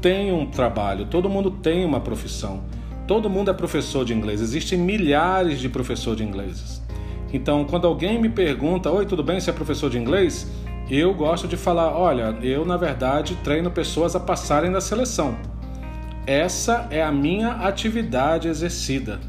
tem 0.00 0.32
um 0.32 0.46
trabalho, 0.46 1.06
todo 1.06 1.28
mundo 1.28 1.50
tem 1.50 1.84
uma 1.84 2.00
profissão, 2.00 2.64
todo 3.06 3.30
mundo 3.30 3.50
é 3.50 3.54
professor 3.54 4.04
de 4.04 4.12
inglês. 4.12 4.40
Existem 4.40 4.78
milhares 4.78 5.60
de 5.60 5.68
professores 5.68 6.18
de 6.18 6.24
inglês. 6.24 6.82
Então, 7.32 7.64
quando 7.64 7.86
alguém 7.86 8.20
me 8.20 8.28
pergunta: 8.28 8.90
Oi, 8.90 9.06
tudo 9.06 9.22
bem? 9.22 9.40
Você 9.40 9.50
é 9.50 9.52
professor 9.52 9.90
de 9.90 9.98
inglês? 9.98 10.50
Eu 10.90 11.14
gosto 11.14 11.48
de 11.48 11.56
falar: 11.56 11.96
Olha, 11.96 12.36
eu 12.42 12.64
na 12.64 12.76
verdade 12.76 13.36
treino 13.42 13.70
pessoas 13.70 14.14
a 14.14 14.20
passarem 14.20 14.70
da 14.70 14.80
seleção. 14.80 15.36
Essa 16.26 16.88
é 16.90 17.02
a 17.02 17.12
minha 17.12 17.52
atividade 17.52 18.48
exercida. 18.48 19.20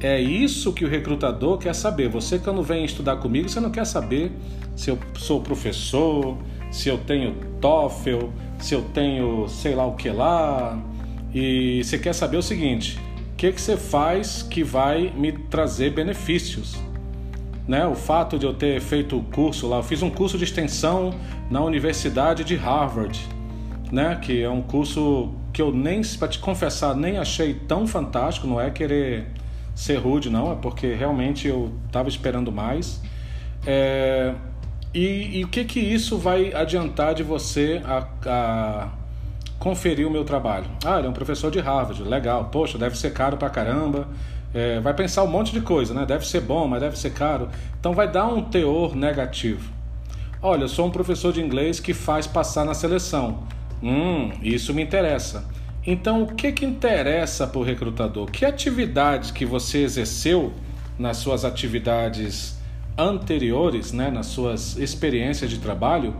É 0.00 0.20
isso 0.20 0.72
que 0.72 0.84
o 0.84 0.88
recrutador 0.88 1.58
quer 1.58 1.74
saber. 1.74 2.08
Você, 2.08 2.38
quando 2.38 2.62
vem 2.62 2.84
estudar 2.84 3.16
comigo, 3.16 3.48
você 3.48 3.60
não 3.60 3.70
quer 3.70 3.84
saber 3.84 4.32
se 4.74 4.90
eu 4.90 4.98
sou 5.14 5.40
professor, 5.40 6.36
se 6.70 6.88
eu 6.88 6.98
tenho 6.98 7.36
TOEFL, 7.60 8.28
se 8.58 8.74
eu 8.74 8.82
tenho 8.94 9.46
sei 9.48 9.74
lá 9.74 9.86
o 9.86 9.94
que 9.94 10.10
lá. 10.10 10.78
E 11.34 11.82
você 11.82 11.98
quer 11.98 12.12
saber 12.12 12.36
o 12.36 12.42
seguinte: 12.42 12.98
o 13.32 13.36
que, 13.36 13.52
que 13.52 13.60
você 13.60 13.76
faz 13.76 14.42
que 14.42 14.62
vai 14.62 15.12
me 15.16 15.32
trazer 15.32 15.90
benefícios? 15.90 16.76
Né? 17.66 17.86
O 17.86 17.94
fato 17.94 18.38
de 18.38 18.46
eu 18.46 18.52
ter 18.52 18.80
feito 18.80 19.16
o 19.16 19.22
curso 19.22 19.68
lá, 19.68 19.78
eu 19.78 19.82
fiz 19.82 20.02
um 20.02 20.10
curso 20.10 20.36
de 20.36 20.44
extensão 20.44 21.14
na 21.50 21.60
Universidade 21.62 22.44
de 22.44 22.56
Harvard, 22.56 23.20
né? 23.90 24.18
que 24.20 24.42
é 24.42 24.50
um 24.50 24.62
curso 24.62 25.32
que 25.52 25.60
eu 25.60 25.72
nem, 25.72 26.00
para 26.18 26.28
te 26.28 26.38
confessar, 26.38 26.94
nem 26.96 27.18
achei 27.18 27.54
tão 27.54 27.86
fantástico, 27.86 28.46
não 28.46 28.60
é 28.60 28.70
querer 28.70 29.26
ser 29.74 29.96
rude, 29.96 30.30
não, 30.30 30.52
é 30.52 30.56
porque 30.56 30.94
realmente 30.94 31.46
eu 31.46 31.72
estava 31.86 32.08
esperando 32.08 32.50
mais. 32.50 33.00
É, 33.66 34.34
e, 34.92 35.38
e, 35.38 35.44
o 35.44 35.48
que 35.48 35.64
que 35.64 35.80
isso 35.80 36.18
vai 36.18 36.52
adiantar 36.52 37.14
de 37.14 37.22
você 37.22 37.80
a, 37.84 38.06
a, 38.26 38.88
conferir 39.62 40.08
o 40.08 40.10
meu 40.10 40.24
trabalho? 40.24 40.66
Ah, 40.84 40.98
ele 40.98 41.06
é 41.06 41.10
um 41.10 41.12
professor 41.12 41.48
de 41.48 41.60
Harvard, 41.60 42.02
legal, 42.02 42.46
poxa, 42.46 42.76
deve 42.76 42.98
ser 42.98 43.12
caro 43.12 43.36
pra 43.36 43.48
caramba, 43.48 44.08
é, 44.52 44.80
vai 44.80 44.92
pensar 44.92 45.22
um 45.22 45.28
monte 45.28 45.52
de 45.52 45.60
coisa, 45.60 45.94
né? 45.94 46.04
Deve 46.04 46.26
ser 46.26 46.40
bom, 46.40 46.66
mas 46.66 46.80
deve 46.80 46.98
ser 46.98 47.12
caro. 47.12 47.48
Então 47.78 47.94
vai 47.94 48.10
dar 48.10 48.26
um 48.26 48.42
teor 48.42 48.96
negativo. 48.96 49.70
Olha, 50.42 50.64
eu 50.64 50.68
sou 50.68 50.88
um 50.88 50.90
professor 50.90 51.32
de 51.32 51.40
inglês 51.40 51.78
que 51.78 51.94
faz 51.94 52.26
passar 52.26 52.64
na 52.64 52.74
seleção. 52.74 53.44
Hum, 53.80 54.32
isso 54.42 54.74
me 54.74 54.82
interessa. 54.82 55.48
Então, 55.86 56.24
o 56.24 56.34
que, 56.34 56.50
que 56.50 56.66
interessa 56.66 57.46
para 57.46 57.60
o 57.60 57.62
recrutador? 57.62 58.28
Que 58.32 58.44
atividades 58.44 59.30
que 59.30 59.46
você 59.46 59.84
exerceu 59.84 60.52
nas 60.98 61.18
suas 61.18 61.44
atividades 61.44 62.58
anteriores, 62.98 63.92
né, 63.92 64.10
nas 64.10 64.26
suas 64.26 64.76
experiências 64.76 65.48
de 65.48 65.58
trabalho, 65.58 66.16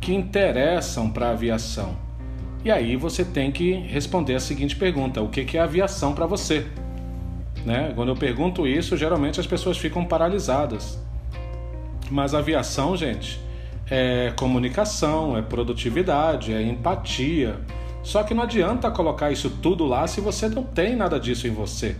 que 0.00 0.12
interessam 0.12 1.08
para 1.08 1.28
a 1.28 1.30
aviação? 1.30 2.01
E 2.64 2.70
aí 2.70 2.96
você 2.96 3.24
tem 3.24 3.50
que 3.50 3.72
responder 3.72 4.34
a 4.34 4.40
seguinte 4.40 4.76
pergunta: 4.76 5.20
o 5.20 5.28
que, 5.28 5.56
é 5.56 5.60
aviação 5.60 6.14
para 6.14 6.26
você? 6.26 6.66
Né? 7.64 7.92
Quando 7.94 8.10
eu 8.10 8.16
pergunto 8.16 8.66
isso, 8.66 8.96
geralmente 8.96 9.40
as 9.40 9.46
pessoas 9.46 9.76
ficam 9.76 10.04
paralisadas. 10.04 10.98
Mas 12.10 12.34
aviação, 12.34 12.96
gente, 12.96 13.40
é 13.90 14.32
comunicação, 14.36 15.36
é 15.36 15.42
produtividade, 15.42 16.52
é 16.52 16.62
empatia. 16.62 17.58
Só 18.02 18.22
que 18.24 18.34
não 18.34 18.42
adianta 18.42 18.90
colocar 18.90 19.30
isso 19.30 19.48
tudo 19.48 19.84
lá 19.84 20.06
se 20.06 20.20
você 20.20 20.48
não 20.48 20.64
tem 20.64 20.96
nada 20.96 21.18
disso 21.18 21.46
em 21.46 21.50
você. 21.50 21.96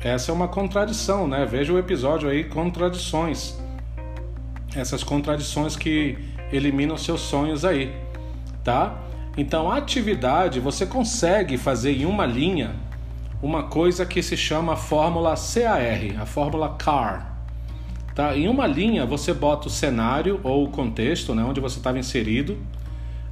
Essa 0.00 0.30
é 0.30 0.34
uma 0.34 0.48
contradição, 0.48 1.26
né? 1.28 1.44
Veja 1.44 1.72
o 1.72 1.78
episódio 1.78 2.28
aí, 2.28 2.44
contradições. 2.44 3.58
Essas 4.74 5.02
contradições 5.02 5.76
que 5.76 6.18
eliminam 6.52 6.96
seus 6.96 7.20
sonhos 7.20 7.64
aí, 7.64 7.94
tá? 8.62 8.98
Então, 9.36 9.70
a 9.70 9.76
atividade 9.76 10.60
você 10.60 10.86
consegue 10.86 11.58
fazer 11.58 11.92
em 11.92 12.06
uma 12.06 12.24
linha 12.24 12.74
uma 13.42 13.64
coisa 13.64 14.06
que 14.06 14.22
se 14.22 14.36
chama 14.36 14.76
fórmula 14.76 15.34
CAR, 15.34 16.20
a 16.20 16.26
fórmula 16.26 16.70
CAR. 16.70 17.36
Tá? 18.14 18.34
Em 18.34 18.48
uma 18.48 18.66
linha 18.66 19.04
você 19.04 19.34
bota 19.34 19.68
o 19.68 19.70
cenário 19.70 20.40
ou 20.42 20.64
o 20.64 20.70
contexto, 20.70 21.34
né, 21.34 21.44
onde 21.44 21.60
você 21.60 21.76
estava 21.76 21.98
inserido. 21.98 22.56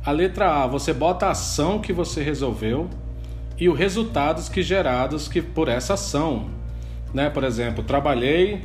A 0.04 0.10
letra 0.10 0.62
A 0.62 0.66
você 0.66 0.92
bota 0.92 1.26
a 1.26 1.30
ação 1.30 1.78
que 1.78 1.90
você 1.92 2.22
resolveu 2.22 2.90
e 3.58 3.68
os 3.68 3.78
resultados 3.78 4.48
que 4.48 4.62
gerados 4.62 5.26
que 5.26 5.40
por 5.40 5.68
essa 5.68 5.94
ação. 5.94 6.50
Né? 7.14 7.30
Por 7.30 7.44
exemplo, 7.44 7.82
trabalhei 7.82 8.60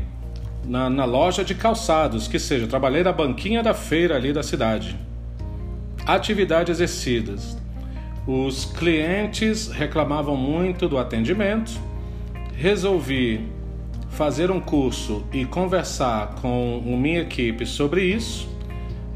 na, 0.65 0.89
na 0.89 1.05
loja 1.05 1.43
de 1.45 1.55
calçados, 1.55 2.27
que 2.27 2.37
seja, 2.37 2.67
trabalhei 2.67 3.01
na 3.01 3.13
banquinha 3.13 3.63
da 3.63 3.73
feira 3.73 4.17
ali 4.17 4.33
da 4.33 4.43
cidade. 4.43 4.97
Atividades 6.09 6.79
exercidas. 6.79 7.55
Os 8.25 8.65
clientes 8.65 9.67
reclamavam 9.67 10.35
muito 10.35 10.89
do 10.89 10.97
atendimento. 10.97 11.79
Resolvi 12.55 13.47
fazer 14.09 14.49
um 14.49 14.59
curso 14.59 15.23
e 15.31 15.45
conversar 15.45 16.33
com 16.41 16.81
minha 16.99 17.19
equipe 17.19 17.63
sobre 17.63 18.05
isso. 18.05 18.49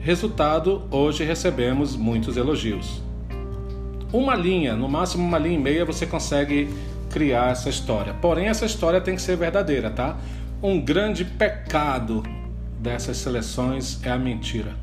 Resultado: 0.01 0.84
hoje 0.91 1.23
recebemos 1.23 1.95
muitos 1.95 2.38
elogios. 2.38 3.01
Uma 4.13 4.36
linha, 4.36 4.75
no 4.75 4.88
máximo 4.88 5.25
uma 5.25 5.39
linha 5.39 5.58
e 5.58 5.62
meia, 5.62 5.86
você 5.86 6.06
consegue 6.06 6.69
criar 7.10 7.49
essa 7.53 7.69
história. 7.69 8.13
Porém, 8.13 8.49
essa 8.49 8.67
história 8.67 9.01
tem 9.01 9.15
que 9.15 9.21
ser 9.23 9.36
verdadeira, 9.36 9.89
tá? 9.89 10.19
Um 10.62 10.79
grande 10.79 11.25
pecado 11.25 12.21
dessas 12.79 13.17
seleções 13.17 13.99
é 14.03 14.12
a 14.12 14.17
mentira. 14.19 14.83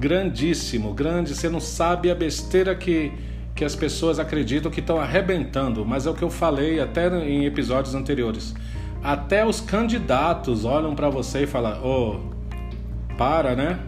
Grandíssimo, 0.00 0.94
grande. 0.94 1.34
Você 1.34 1.50
não 1.50 1.60
sabe 1.60 2.10
a 2.10 2.14
besteira 2.14 2.74
que 2.74 3.12
que 3.54 3.64
as 3.64 3.76
pessoas 3.76 4.18
acreditam 4.18 4.70
que 4.70 4.80
estão 4.80 4.98
arrebentando, 4.98 5.84
mas 5.84 6.06
é 6.06 6.10
o 6.10 6.14
que 6.14 6.22
eu 6.22 6.30
falei 6.30 6.80
até 6.80 7.08
em 7.22 7.44
episódios 7.44 7.94
anteriores. 7.94 8.54
Até 9.02 9.44
os 9.44 9.60
candidatos 9.60 10.64
olham 10.64 10.94
para 10.94 11.10
você 11.10 11.42
e 11.42 11.46
falam: 11.46 11.78
"Ô, 11.84 12.16
oh, 12.16 13.16
para, 13.18 13.54
né?" 13.54 13.78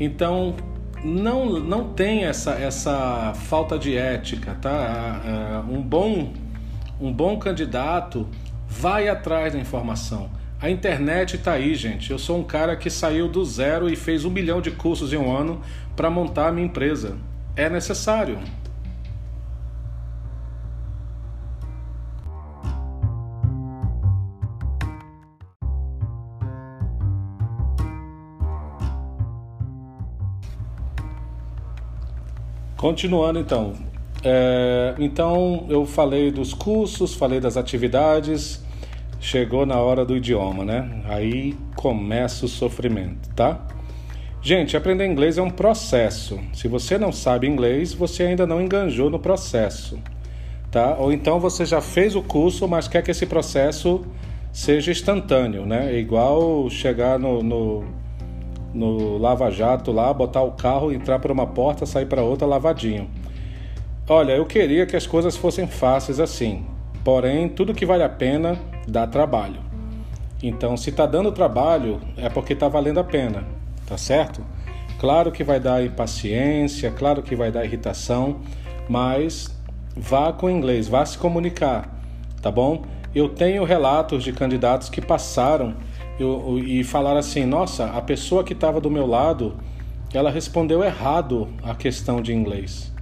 Então, 0.00 0.54
não 1.04 1.60
não 1.60 1.92
tem 1.92 2.24
essa 2.24 2.52
essa 2.52 3.34
falta 3.34 3.78
de 3.78 3.94
ética, 3.94 4.56
tá? 4.62 5.62
Um 5.68 5.82
bom 5.82 6.32
um 6.98 7.12
bom 7.12 7.38
candidato 7.38 8.26
vai 8.66 9.06
atrás 9.06 9.52
da 9.52 9.58
informação. 9.58 10.30
A 10.60 10.68
internet 10.68 11.36
está 11.36 11.52
aí, 11.52 11.72
gente. 11.76 12.10
Eu 12.10 12.18
sou 12.18 12.36
um 12.36 12.42
cara 12.42 12.74
que 12.76 12.90
saiu 12.90 13.28
do 13.28 13.44
zero 13.44 13.88
e 13.88 13.94
fez 13.94 14.24
um 14.24 14.30
milhão 14.30 14.60
de 14.60 14.72
cursos 14.72 15.12
em 15.12 15.16
um 15.16 15.34
ano 15.34 15.60
para 15.94 16.10
montar 16.10 16.48
a 16.48 16.52
minha 16.52 16.66
empresa. 16.66 17.16
É 17.54 17.70
necessário. 17.70 18.40
Continuando 32.76 33.38
então. 33.38 33.74
É, 34.24 34.96
então 34.98 35.66
eu 35.68 35.86
falei 35.86 36.32
dos 36.32 36.52
cursos, 36.52 37.14
falei 37.14 37.38
das 37.38 37.56
atividades, 37.56 38.66
chegou 39.28 39.66
na 39.66 39.76
hora 39.76 40.06
do 40.06 40.16
idioma, 40.16 40.64
né? 40.64 41.02
Aí 41.04 41.54
começa 41.76 42.46
o 42.46 42.48
sofrimento, 42.48 43.28
tá? 43.36 43.60
Gente, 44.40 44.74
aprender 44.74 45.04
inglês 45.04 45.36
é 45.36 45.42
um 45.42 45.50
processo. 45.50 46.40
Se 46.54 46.66
você 46.66 46.96
não 46.96 47.12
sabe 47.12 47.46
inglês, 47.46 47.92
você 47.92 48.22
ainda 48.22 48.46
não 48.46 48.58
enganjou 48.58 49.10
no 49.10 49.18
processo, 49.18 49.98
tá? 50.70 50.96
Ou 50.98 51.12
então 51.12 51.38
você 51.38 51.66
já 51.66 51.82
fez 51.82 52.16
o 52.16 52.22
curso, 52.22 52.66
mas 52.66 52.88
quer 52.88 53.02
que 53.02 53.10
esse 53.10 53.26
processo 53.26 54.02
seja 54.50 54.90
instantâneo, 54.90 55.66
né? 55.66 55.92
É 55.92 55.98
igual 55.98 56.70
chegar 56.70 57.18
no, 57.18 57.42
no 57.42 57.84
no 58.72 59.18
Lava 59.18 59.50
Jato 59.50 59.92
lá, 59.92 60.12
botar 60.12 60.42
o 60.42 60.52
carro, 60.52 60.92
entrar 60.92 61.18
por 61.18 61.30
uma 61.30 61.46
porta, 61.46 61.84
sair 61.84 62.06
para 62.06 62.22
outra 62.22 62.46
lavadinho. 62.46 63.10
Olha, 64.08 64.32
eu 64.32 64.46
queria 64.46 64.86
que 64.86 64.96
as 64.96 65.06
coisas 65.06 65.36
fossem 65.36 65.66
fáceis 65.66 66.20
assim. 66.20 66.64
Porém, 67.08 67.48
tudo 67.48 67.72
que 67.72 67.86
vale 67.86 68.02
a 68.02 68.08
pena 68.10 68.58
dá 68.86 69.06
trabalho. 69.06 69.62
Então, 70.42 70.76
se 70.76 70.90
está 70.90 71.06
dando 71.06 71.32
trabalho, 71.32 72.02
é 72.18 72.28
porque 72.28 72.52
está 72.52 72.68
valendo 72.68 73.00
a 73.00 73.02
pena, 73.02 73.46
tá 73.86 73.96
certo? 73.96 74.44
Claro 75.00 75.32
que 75.32 75.42
vai 75.42 75.58
dar 75.58 75.82
impaciência, 75.82 76.90
claro 76.90 77.22
que 77.22 77.34
vai 77.34 77.50
dar 77.50 77.64
irritação, 77.64 78.40
mas 78.90 79.48
vá 79.96 80.34
com 80.34 80.48
o 80.48 80.50
inglês, 80.50 80.86
vá 80.86 81.02
se 81.06 81.16
comunicar, 81.16 81.98
tá 82.42 82.50
bom? 82.50 82.82
Eu 83.14 83.30
tenho 83.30 83.64
relatos 83.64 84.22
de 84.22 84.30
candidatos 84.30 84.90
que 84.90 85.00
passaram 85.00 85.76
eu, 86.20 86.58
e 86.58 86.84
falar 86.84 87.16
assim: 87.16 87.46
nossa, 87.46 87.86
a 87.86 88.02
pessoa 88.02 88.44
que 88.44 88.52
estava 88.52 88.82
do 88.82 88.90
meu 88.90 89.06
lado, 89.06 89.56
ela 90.12 90.30
respondeu 90.30 90.84
errado 90.84 91.48
a 91.62 91.74
questão 91.74 92.20
de 92.20 92.34
inglês. 92.34 92.92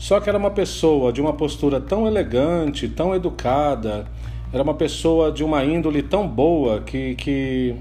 Só 0.00 0.18
que 0.18 0.30
era 0.30 0.38
uma 0.38 0.50
pessoa 0.50 1.12
de 1.12 1.20
uma 1.20 1.34
postura 1.34 1.78
tão 1.78 2.06
elegante, 2.06 2.88
tão 2.88 3.14
educada, 3.14 4.06
era 4.50 4.62
uma 4.62 4.72
pessoa 4.72 5.30
de 5.30 5.44
uma 5.44 5.62
índole 5.62 6.02
tão 6.02 6.26
boa 6.26 6.80
que, 6.80 7.14
que, 7.16 7.76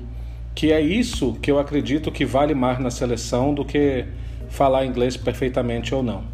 que 0.53 0.69
é 0.69 0.81
isso 0.81 1.37
que 1.41 1.49
eu 1.49 1.57
acredito 1.57 2.11
que 2.11 2.25
vale 2.25 2.53
mais 2.53 2.77
na 2.77 2.91
seleção 2.91 3.53
do 3.53 3.63
que 3.63 4.03
falar 4.49 4.85
inglês 4.85 5.15
perfeitamente 5.15 5.95
ou 5.95 6.03
não. 6.03 6.25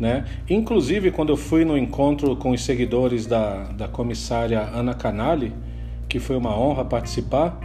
Né? 0.00 0.24
Inclusive, 0.48 1.10
quando 1.10 1.28
eu 1.28 1.36
fui 1.36 1.62
no 1.62 1.76
encontro 1.76 2.34
com 2.34 2.52
os 2.52 2.64
seguidores 2.64 3.26
da, 3.26 3.64
da 3.64 3.86
comissária 3.86 4.60
Ana 4.60 4.94
Canali, 4.94 5.52
que 6.08 6.18
foi 6.18 6.38
uma 6.38 6.58
honra 6.58 6.86
participar, 6.86 7.60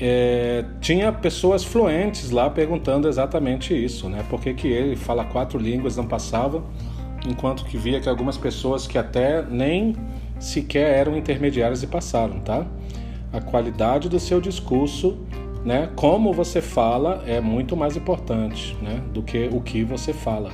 é, 0.00 0.64
tinha 0.80 1.12
pessoas 1.12 1.62
fluentes 1.62 2.30
lá 2.30 2.48
perguntando 2.48 3.06
exatamente 3.06 3.74
isso, 3.74 4.08
né? 4.08 4.24
Por 4.30 4.40
que, 4.40 4.54
que 4.54 4.66
ele 4.66 4.96
fala 4.96 5.26
quatro 5.26 5.58
línguas 5.58 5.96
não 5.96 6.06
passava, 6.06 6.64
enquanto 7.28 7.66
que 7.66 7.76
via 7.76 8.00
que 8.00 8.08
algumas 8.08 8.38
pessoas 8.38 8.86
que 8.86 8.96
até 8.96 9.42
nem 9.42 9.94
sequer 10.38 10.98
eram 10.98 11.18
intermediárias 11.18 11.82
e 11.82 11.86
passaram, 11.86 12.40
tá? 12.40 12.66
A 13.30 13.42
qualidade 13.42 14.08
do 14.08 14.18
seu 14.18 14.40
discurso, 14.40 15.18
né? 15.66 15.90
Como 15.94 16.32
você 16.32 16.62
fala 16.62 17.22
é 17.26 17.38
muito 17.38 17.76
mais 17.76 17.94
importante, 17.94 18.74
né? 18.80 19.02
Do 19.12 19.22
que 19.22 19.50
o 19.52 19.60
que 19.60 19.84
você 19.84 20.14
fala. 20.14 20.50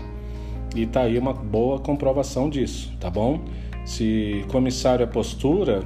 E 0.74 0.86
tá 0.86 1.02
aí 1.02 1.16
uma 1.16 1.32
boa 1.32 1.78
comprovação 1.78 2.50
disso, 2.50 2.92
tá 2.98 3.08
bom? 3.08 3.40
Se 3.84 4.44
comissário 4.48 5.04
é 5.04 5.06
postura, 5.06 5.84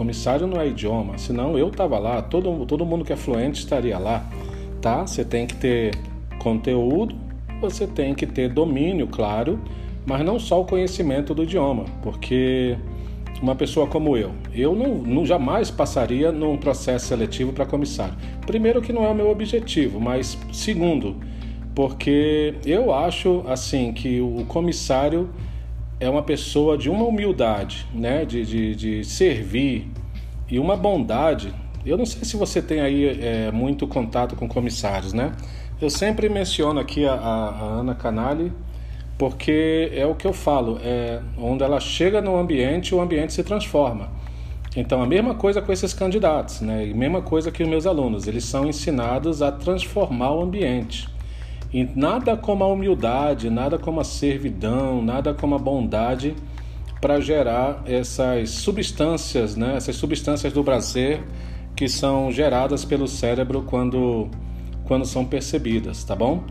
Comissário 0.00 0.46
não 0.46 0.58
é 0.58 0.66
idioma, 0.66 1.18
senão 1.18 1.58
eu 1.58 1.68
estava 1.68 1.98
lá, 1.98 2.22
todo, 2.22 2.64
todo 2.64 2.86
mundo 2.86 3.04
que 3.04 3.12
é 3.12 3.16
fluente 3.16 3.60
estaria 3.60 3.98
lá, 3.98 4.24
tá? 4.80 5.06
Você 5.06 5.22
tem 5.22 5.46
que 5.46 5.54
ter 5.54 5.94
conteúdo, 6.38 7.14
você 7.60 7.86
tem 7.86 8.14
que 8.14 8.24
ter 8.24 8.48
domínio, 8.48 9.06
claro, 9.06 9.60
mas 10.06 10.24
não 10.24 10.38
só 10.38 10.62
o 10.62 10.64
conhecimento 10.64 11.34
do 11.34 11.42
idioma, 11.42 11.84
porque 12.00 12.78
uma 13.42 13.54
pessoa 13.54 13.86
como 13.86 14.16
eu, 14.16 14.32
eu 14.54 14.74
não, 14.74 14.94
não 14.94 15.26
jamais 15.26 15.70
passaria 15.70 16.32
num 16.32 16.56
processo 16.56 17.08
seletivo 17.08 17.52
para 17.52 17.66
comissário. 17.66 18.14
Primeiro 18.46 18.80
que 18.80 18.94
não 18.94 19.04
é 19.04 19.08
o 19.08 19.14
meu 19.14 19.28
objetivo, 19.28 20.00
mas 20.00 20.38
segundo, 20.50 21.16
porque 21.74 22.54
eu 22.64 22.90
acho 22.90 23.44
assim 23.46 23.92
que 23.92 24.18
o 24.18 24.46
comissário 24.48 25.28
é 26.00 26.08
uma 26.08 26.22
pessoa 26.22 26.78
de 26.78 26.88
uma 26.88 27.04
humildade, 27.04 27.86
né? 27.94 28.24
de, 28.24 28.44
de, 28.44 28.74
de 28.74 29.04
servir 29.04 29.88
e 30.48 30.58
uma 30.58 30.74
bondade. 30.74 31.54
Eu 31.84 31.98
não 31.98 32.06
sei 32.06 32.24
se 32.24 32.36
você 32.36 32.62
tem 32.62 32.80
aí 32.80 33.06
é, 33.22 33.52
muito 33.52 33.86
contato 33.86 34.34
com 34.34 34.48
comissários, 34.48 35.12
né? 35.12 35.32
Eu 35.80 35.88
sempre 35.88 36.28
menciono 36.28 36.80
aqui 36.80 37.06
a, 37.06 37.12
a, 37.12 37.64
Ana 37.80 37.94
Canali 37.94 38.52
porque 39.16 39.90
é 39.94 40.06
o 40.06 40.14
que 40.14 40.26
eu 40.26 40.32
falo, 40.32 40.78
é 40.82 41.20
onde 41.38 41.62
ela 41.62 41.78
chega 41.78 42.22
no 42.22 42.36
ambiente, 42.36 42.94
o 42.94 43.00
ambiente 43.00 43.34
se 43.34 43.44
transforma. 43.44 44.08
Então, 44.74 45.02
a 45.02 45.06
mesma 45.06 45.34
coisa 45.34 45.60
com 45.60 45.72
esses 45.72 45.92
candidatos, 45.92 46.60
né? 46.62 46.86
E 46.86 46.94
mesma 46.94 47.20
coisa 47.20 47.50
que 47.50 47.62
os 47.62 47.68
meus 47.68 47.86
alunos, 47.86 48.26
eles 48.26 48.44
são 48.44 48.66
ensinados 48.66 49.42
a 49.42 49.52
transformar 49.52 50.32
o 50.32 50.42
ambiente. 50.42 51.08
E 51.72 51.88
nada 51.94 52.36
como 52.36 52.64
a 52.64 52.66
humildade, 52.66 53.48
nada 53.48 53.78
como 53.78 54.00
a 54.00 54.04
servidão, 54.04 55.00
nada 55.02 55.32
como 55.32 55.54
a 55.54 55.58
bondade 55.58 56.34
para 57.00 57.20
gerar 57.20 57.82
essas 57.86 58.50
substâncias, 58.50 59.56
né? 59.56 59.76
essas 59.76 59.96
substâncias 59.96 60.52
do 60.52 60.62
prazer 60.62 61.22
que 61.74 61.88
são 61.88 62.30
geradas 62.30 62.84
pelo 62.84 63.08
cérebro 63.08 63.62
quando, 63.62 64.28
quando 64.84 65.06
são 65.06 65.24
percebidas, 65.24 66.04
tá 66.04 66.14
bom? 66.14 66.44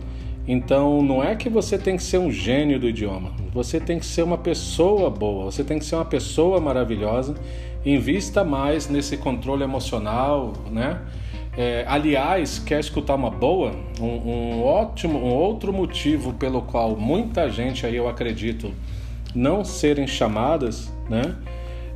Então 0.48 1.02
não 1.02 1.22
é 1.22 1.36
que 1.36 1.48
você 1.48 1.78
tem 1.78 1.96
que 1.96 2.02
ser 2.02 2.18
um 2.18 2.32
gênio 2.32 2.80
do 2.80 2.88
idioma, 2.88 3.30
você 3.52 3.78
tem 3.78 3.98
que 3.98 4.06
ser 4.06 4.22
uma 4.22 4.38
pessoa 4.38 5.08
boa, 5.08 5.44
você 5.44 5.62
tem 5.62 5.78
que 5.78 5.84
ser 5.84 5.94
uma 5.94 6.04
pessoa 6.04 6.60
maravilhosa. 6.60 7.36
Invista 7.84 8.42
mais 8.42 8.88
nesse 8.88 9.16
controle 9.16 9.62
emocional, 9.62 10.52
né? 10.70 11.00
É, 11.56 11.84
aliás, 11.88 12.58
quer 12.58 12.80
escutar 12.80 13.16
uma 13.16 13.30
boa? 13.30 13.74
Um, 14.00 14.04
um, 14.04 14.62
ótimo, 14.62 15.18
um 15.18 15.34
outro 15.34 15.72
motivo 15.72 16.32
pelo 16.34 16.62
qual 16.62 16.96
muita 16.96 17.50
gente 17.50 17.84
aí 17.84 17.96
eu 17.96 18.08
acredito 18.08 18.72
não 19.34 19.64
serem 19.64 20.06
chamadas, 20.06 20.92
né? 21.08 21.36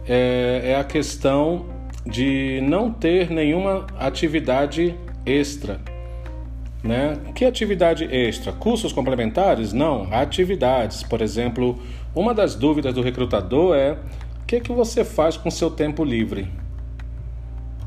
É, 0.06 0.62
é 0.64 0.76
a 0.76 0.84
questão 0.84 1.66
de 2.06 2.60
não 2.62 2.92
ter 2.92 3.30
nenhuma 3.30 3.86
atividade 3.98 4.94
extra. 5.24 5.80
Né? 6.82 7.16
Que 7.34 7.46
atividade 7.46 8.04
extra? 8.04 8.52
Cursos 8.52 8.92
complementares? 8.92 9.72
Não, 9.72 10.12
atividades. 10.12 11.02
Por 11.02 11.22
exemplo, 11.22 11.80
uma 12.14 12.34
das 12.34 12.54
dúvidas 12.54 12.92
do 12.92 13.00
recrutador 13.00 13.74
é 13.74 13.92
o 13.92 14.46
que, 14.46 14.60
que 14.60 14.70
você 14.70 15.02
faz 15.02 15.38
com 15.38 15.50
seu 15.50 15.70
tempo 15.70 16.04
livre? 16.04 16.46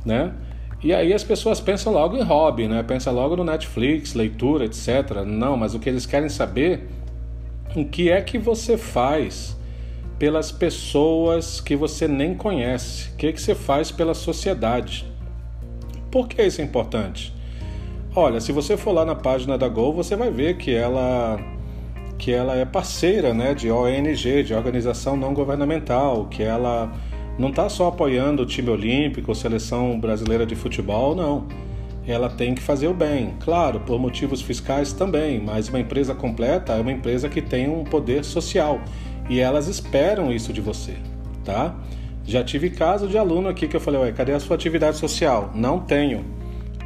Né? 0.04 0.34
E 0.84 0.94
aí 0.94 1.12
as 1.14 1.24
pessoas 1.24 1.60
pensam 1.60 1.92
logo 1.92 2.16
em 2.16 2.22
hobby, 2.22 2.68
né? 2.68 2.84
Pensa 2.84 3.10
logo 3.10 3.36
no 3.36 3.44
Netflix, 3.44 4.14
leitura, 4.14 4.66
etc. 4.66 5.24
Não, 5.26 5.58
mas 5.58 5.74
o 5.74 5.80
que 5.80 5.90
eles 5.90 6.06
querem 6.06 6.30
saber 6.30 6.88
o 7.76 7.86
que 7.86 8.10
é 8.10 8.22
que 8.22 8.38
você 8.38 8.78
faz 8.78 9.58
pelas 10.18 10.52
pessoas 10.52 11.62
que 11.62 11.76
você 11.76 12.08
nem 12.08 12.34
conhece, 12.34 13.10
o 13.10 13.16
que 13.18 13.28
é 13.28 13.32
que 13.32 13.42
você 13.42 13.54
faz 13.54 13.92
pela 13.92 14.14
sociedade. 14.14 15.06
Por 16.12 16.28
que 16.28 16.42
isso 16.42 16.62
é 16.62 16.64
importante? 16.64 17.34
Olha, 18.16 18.40
se 18.40 18.52
você 18.52 18.76
for 18.76 18.94
lá 18.94 19.06
na 19.06 19.14
página 19.14 19.58
da 19.58 19.68
Gol, 19.68 19.94
você 19.94 20.16
vai 20.16 20.32
ver 20.32 20.58
que 20.58 20.74
ela 20.74 21.40
que 22.18 22.32
ela 22.32 22.56
é 22.56 22.66
parceira, 22.66 23.32
né, 23.32 23.54
de 23.54 23.70
ONG, 23.70 24.42
de 24.42 24.52
organização 24.52 25.16
não 25.16 25.36
governamental, 25.36 26.26
que 26.26 26.42
ela 26.42 26.92
não 27.38 27.50
está 27.50 27.70
só 27.70 27.88
apoiando 27.88 28.44
o 28.44 28.46
time 28.46 28.70
olímpico, 28.70 29.34
seleção 29.36 30.00
brasileira 30.00 30.46
de 30.46 30.56
futebol, 30.56 31.16
não. 31.16 31.46
Ela 32.08 32.30
tem 32.30 32.56
que 32.56 32.62
fazer 32.62 32.88
o 32.88 32.94
bem, 32.94 33.34
claro, 33.40 33.82
por 33.82 34.00
motivos 34.00 34.42
fiscais 34.42 34.94
também, 34.94 35.42
mas 35.42 35.68
uma 35.68 35.80
empresa 35.80 36.16
completa 36.16 36.74
é 36.74 36.82
uma 36.82 36.92
empresa 36.92 37.28
que 37.28 37.42
tem 37.42 37.70
um 37.70 37.84
poder 37.84 38.24
social 38.24 38.80
e 39.30 39.40
elas 39.40 39.68
esperam 39.68 40.32
isso 40.32 40.54
de 40.54 40.62
você, 40.62 40.96
tá? 41.44 41.76
Já 42.26 42.44
tive 42.44 42.70
caso 42.70 43.08
de 43.08 43.18
aluno 43.18 43.50
aqui 43.50 43.68
que 43.68 43.76
eu 43.76 43.80
falei, 43.80 44.02
ué, 44.02 44.12
cadê 44.12 44.34
a 44.34 44.40
sua 44.40 44.56
atividade 44.56 44.98
social? 44.98 45.52
Não 45.54 45.80
tenho. 45.80 46.26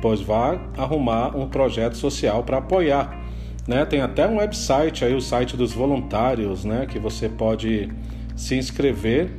Pois 0.02 0.22
vá 0.22 0.60
arrumar 0.78 1.36
um 1.36 1.48
projeto 1.48 1.98
social 1.98 2.44
para 2.44 2.58
apoiar. 2.58 3.20
Né? 3.68 3.86
Tem 3.86 4.02
até 4.02 4.28
um 4.28 4.38
website 4.38 5.06
aí, 5.06 5.14
o 5.14 5.22
site 5.22 5.56
dos 5.56 5.72
voluntários, 5.72 6.66
né? 6.66 6.88
Que 6.88 7.00
você 7.00 7.30
pode 7.30 7.90
se 8.36 8.56
inscrever 8.56 9.32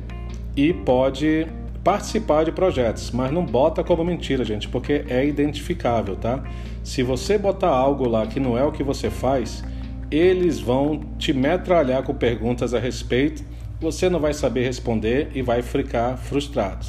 e 0.55 0.73
pode 0.73 1.47
participar 1.83 2.45
de 2.45 2.51
projetos, 2.51 3.11
mas 3.11 3.31
não 3.31 3.45
bota 3.45 3.83
como 3.83 4.03
mentira, 4.05 4.45
gente, 4.45 4.69
porque 4.69 5.03
é 5.09 5.25
identificável, 5.25 6.15
tá? 6.15 6.43
Se 6.83 7.03
você 7.03 7.37
botar 7.37 7.69
algo 7.69 8.07
lá 8.07 8.25
que 8.25 8.39
não 8.39 8.57
é 8.57 8.63
o 8.63 8.71
que 8.71 8.83
você 8.83 9.09
faz, 9.09 9.63
eles 10.09 10.59
vão 10.59 11.01
te 11.17 11.33
metralhar 11.33 12.03
com 12.03 12.13
perguntas 12.13 12.73
a 12.73 12.79
respeito, 12.79 13.43
você 13.81 14.09
não 14.09 14.19
vai 14.19 14.33
saber 14.33 14.63
responder 14.63 15.29
e 15.33 15.41
vai 15.41 15.61
ficar 15.61 16.17
frustrado. 16.17 16.85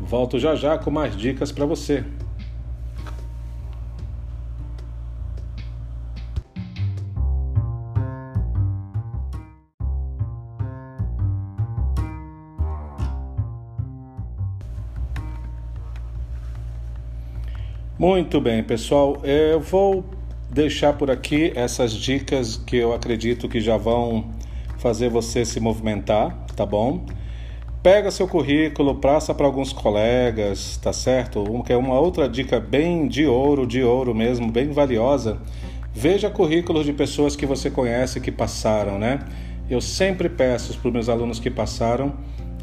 Volto 0.00 0.38
já 0.38 0.54
já 0.54 0.78
com 0.78 0.90
mais 0.90 1.16
dicas 1.16 1.50
para 1.50 1.66
você. 1.66 2.04
Muito 18.08 18.40
bem, 18.40 18.62
pessoal. 18.62 19.20
Eu 19.24 19.58
vou 19.58 20.04
deixar 20.48 20.92
por 20.92 21.10
aqui 21.10 21.52
essas 21.56 21.92
dicas 21.92 22.56
que 22.56 22.76
eu 22.76 22.94
acredito 22.94 23.48
que 23.48 23.58
já 23.58 23.76
vão 23.76 24.30
fazer 24.78 25.08
você 25.08 25.44
se 25.44 25.58
movimentar, 25.58 26.46
tá 26.54 26.64
bom? 26.64 27.04
Pega 27.82 28.12
seu 28.12 28.28
currículo, 28.28 28.94
passa 28.94 29.34
para 29.34 29.44
alguns 29.44 29.72
colegas, 29.72 30.76
tá 30.76 30.92
certo? 30.92 31.42
Que 31.66 31.72
é 31.72 31.76
uma 31.76 31.98
outra 31.98 32.28
dica 32.28 32.60
bem 32.60 33.08
de 33.08 33.26
ouro, 33.26 33.66
de 33.66 33.82
ouro 33.82 34.14
mesmo, 34.14 34.52
bem 34.52 34.70
valiosa. 34.70 35.40
Veja 35.92 36.30
currículos 36.30 36.86
de 36.86 36.92
pessoas 36.92 37.34
que 37.34 37.44
você 37.44 37.72
conhece 37.72 38.20
que 38.20 38.30
passaram, 38.30 39.00
né? 39.00 39.18
Eu 39.68 39.80
sempre 39.80 40.28
peço 40.28 40.78
para 40.78 40.86
os 40.86 40.94
meus 40.94 41.08
alunos 41.08 41.40
que 41.40 41.50
passaram 41.50 42.14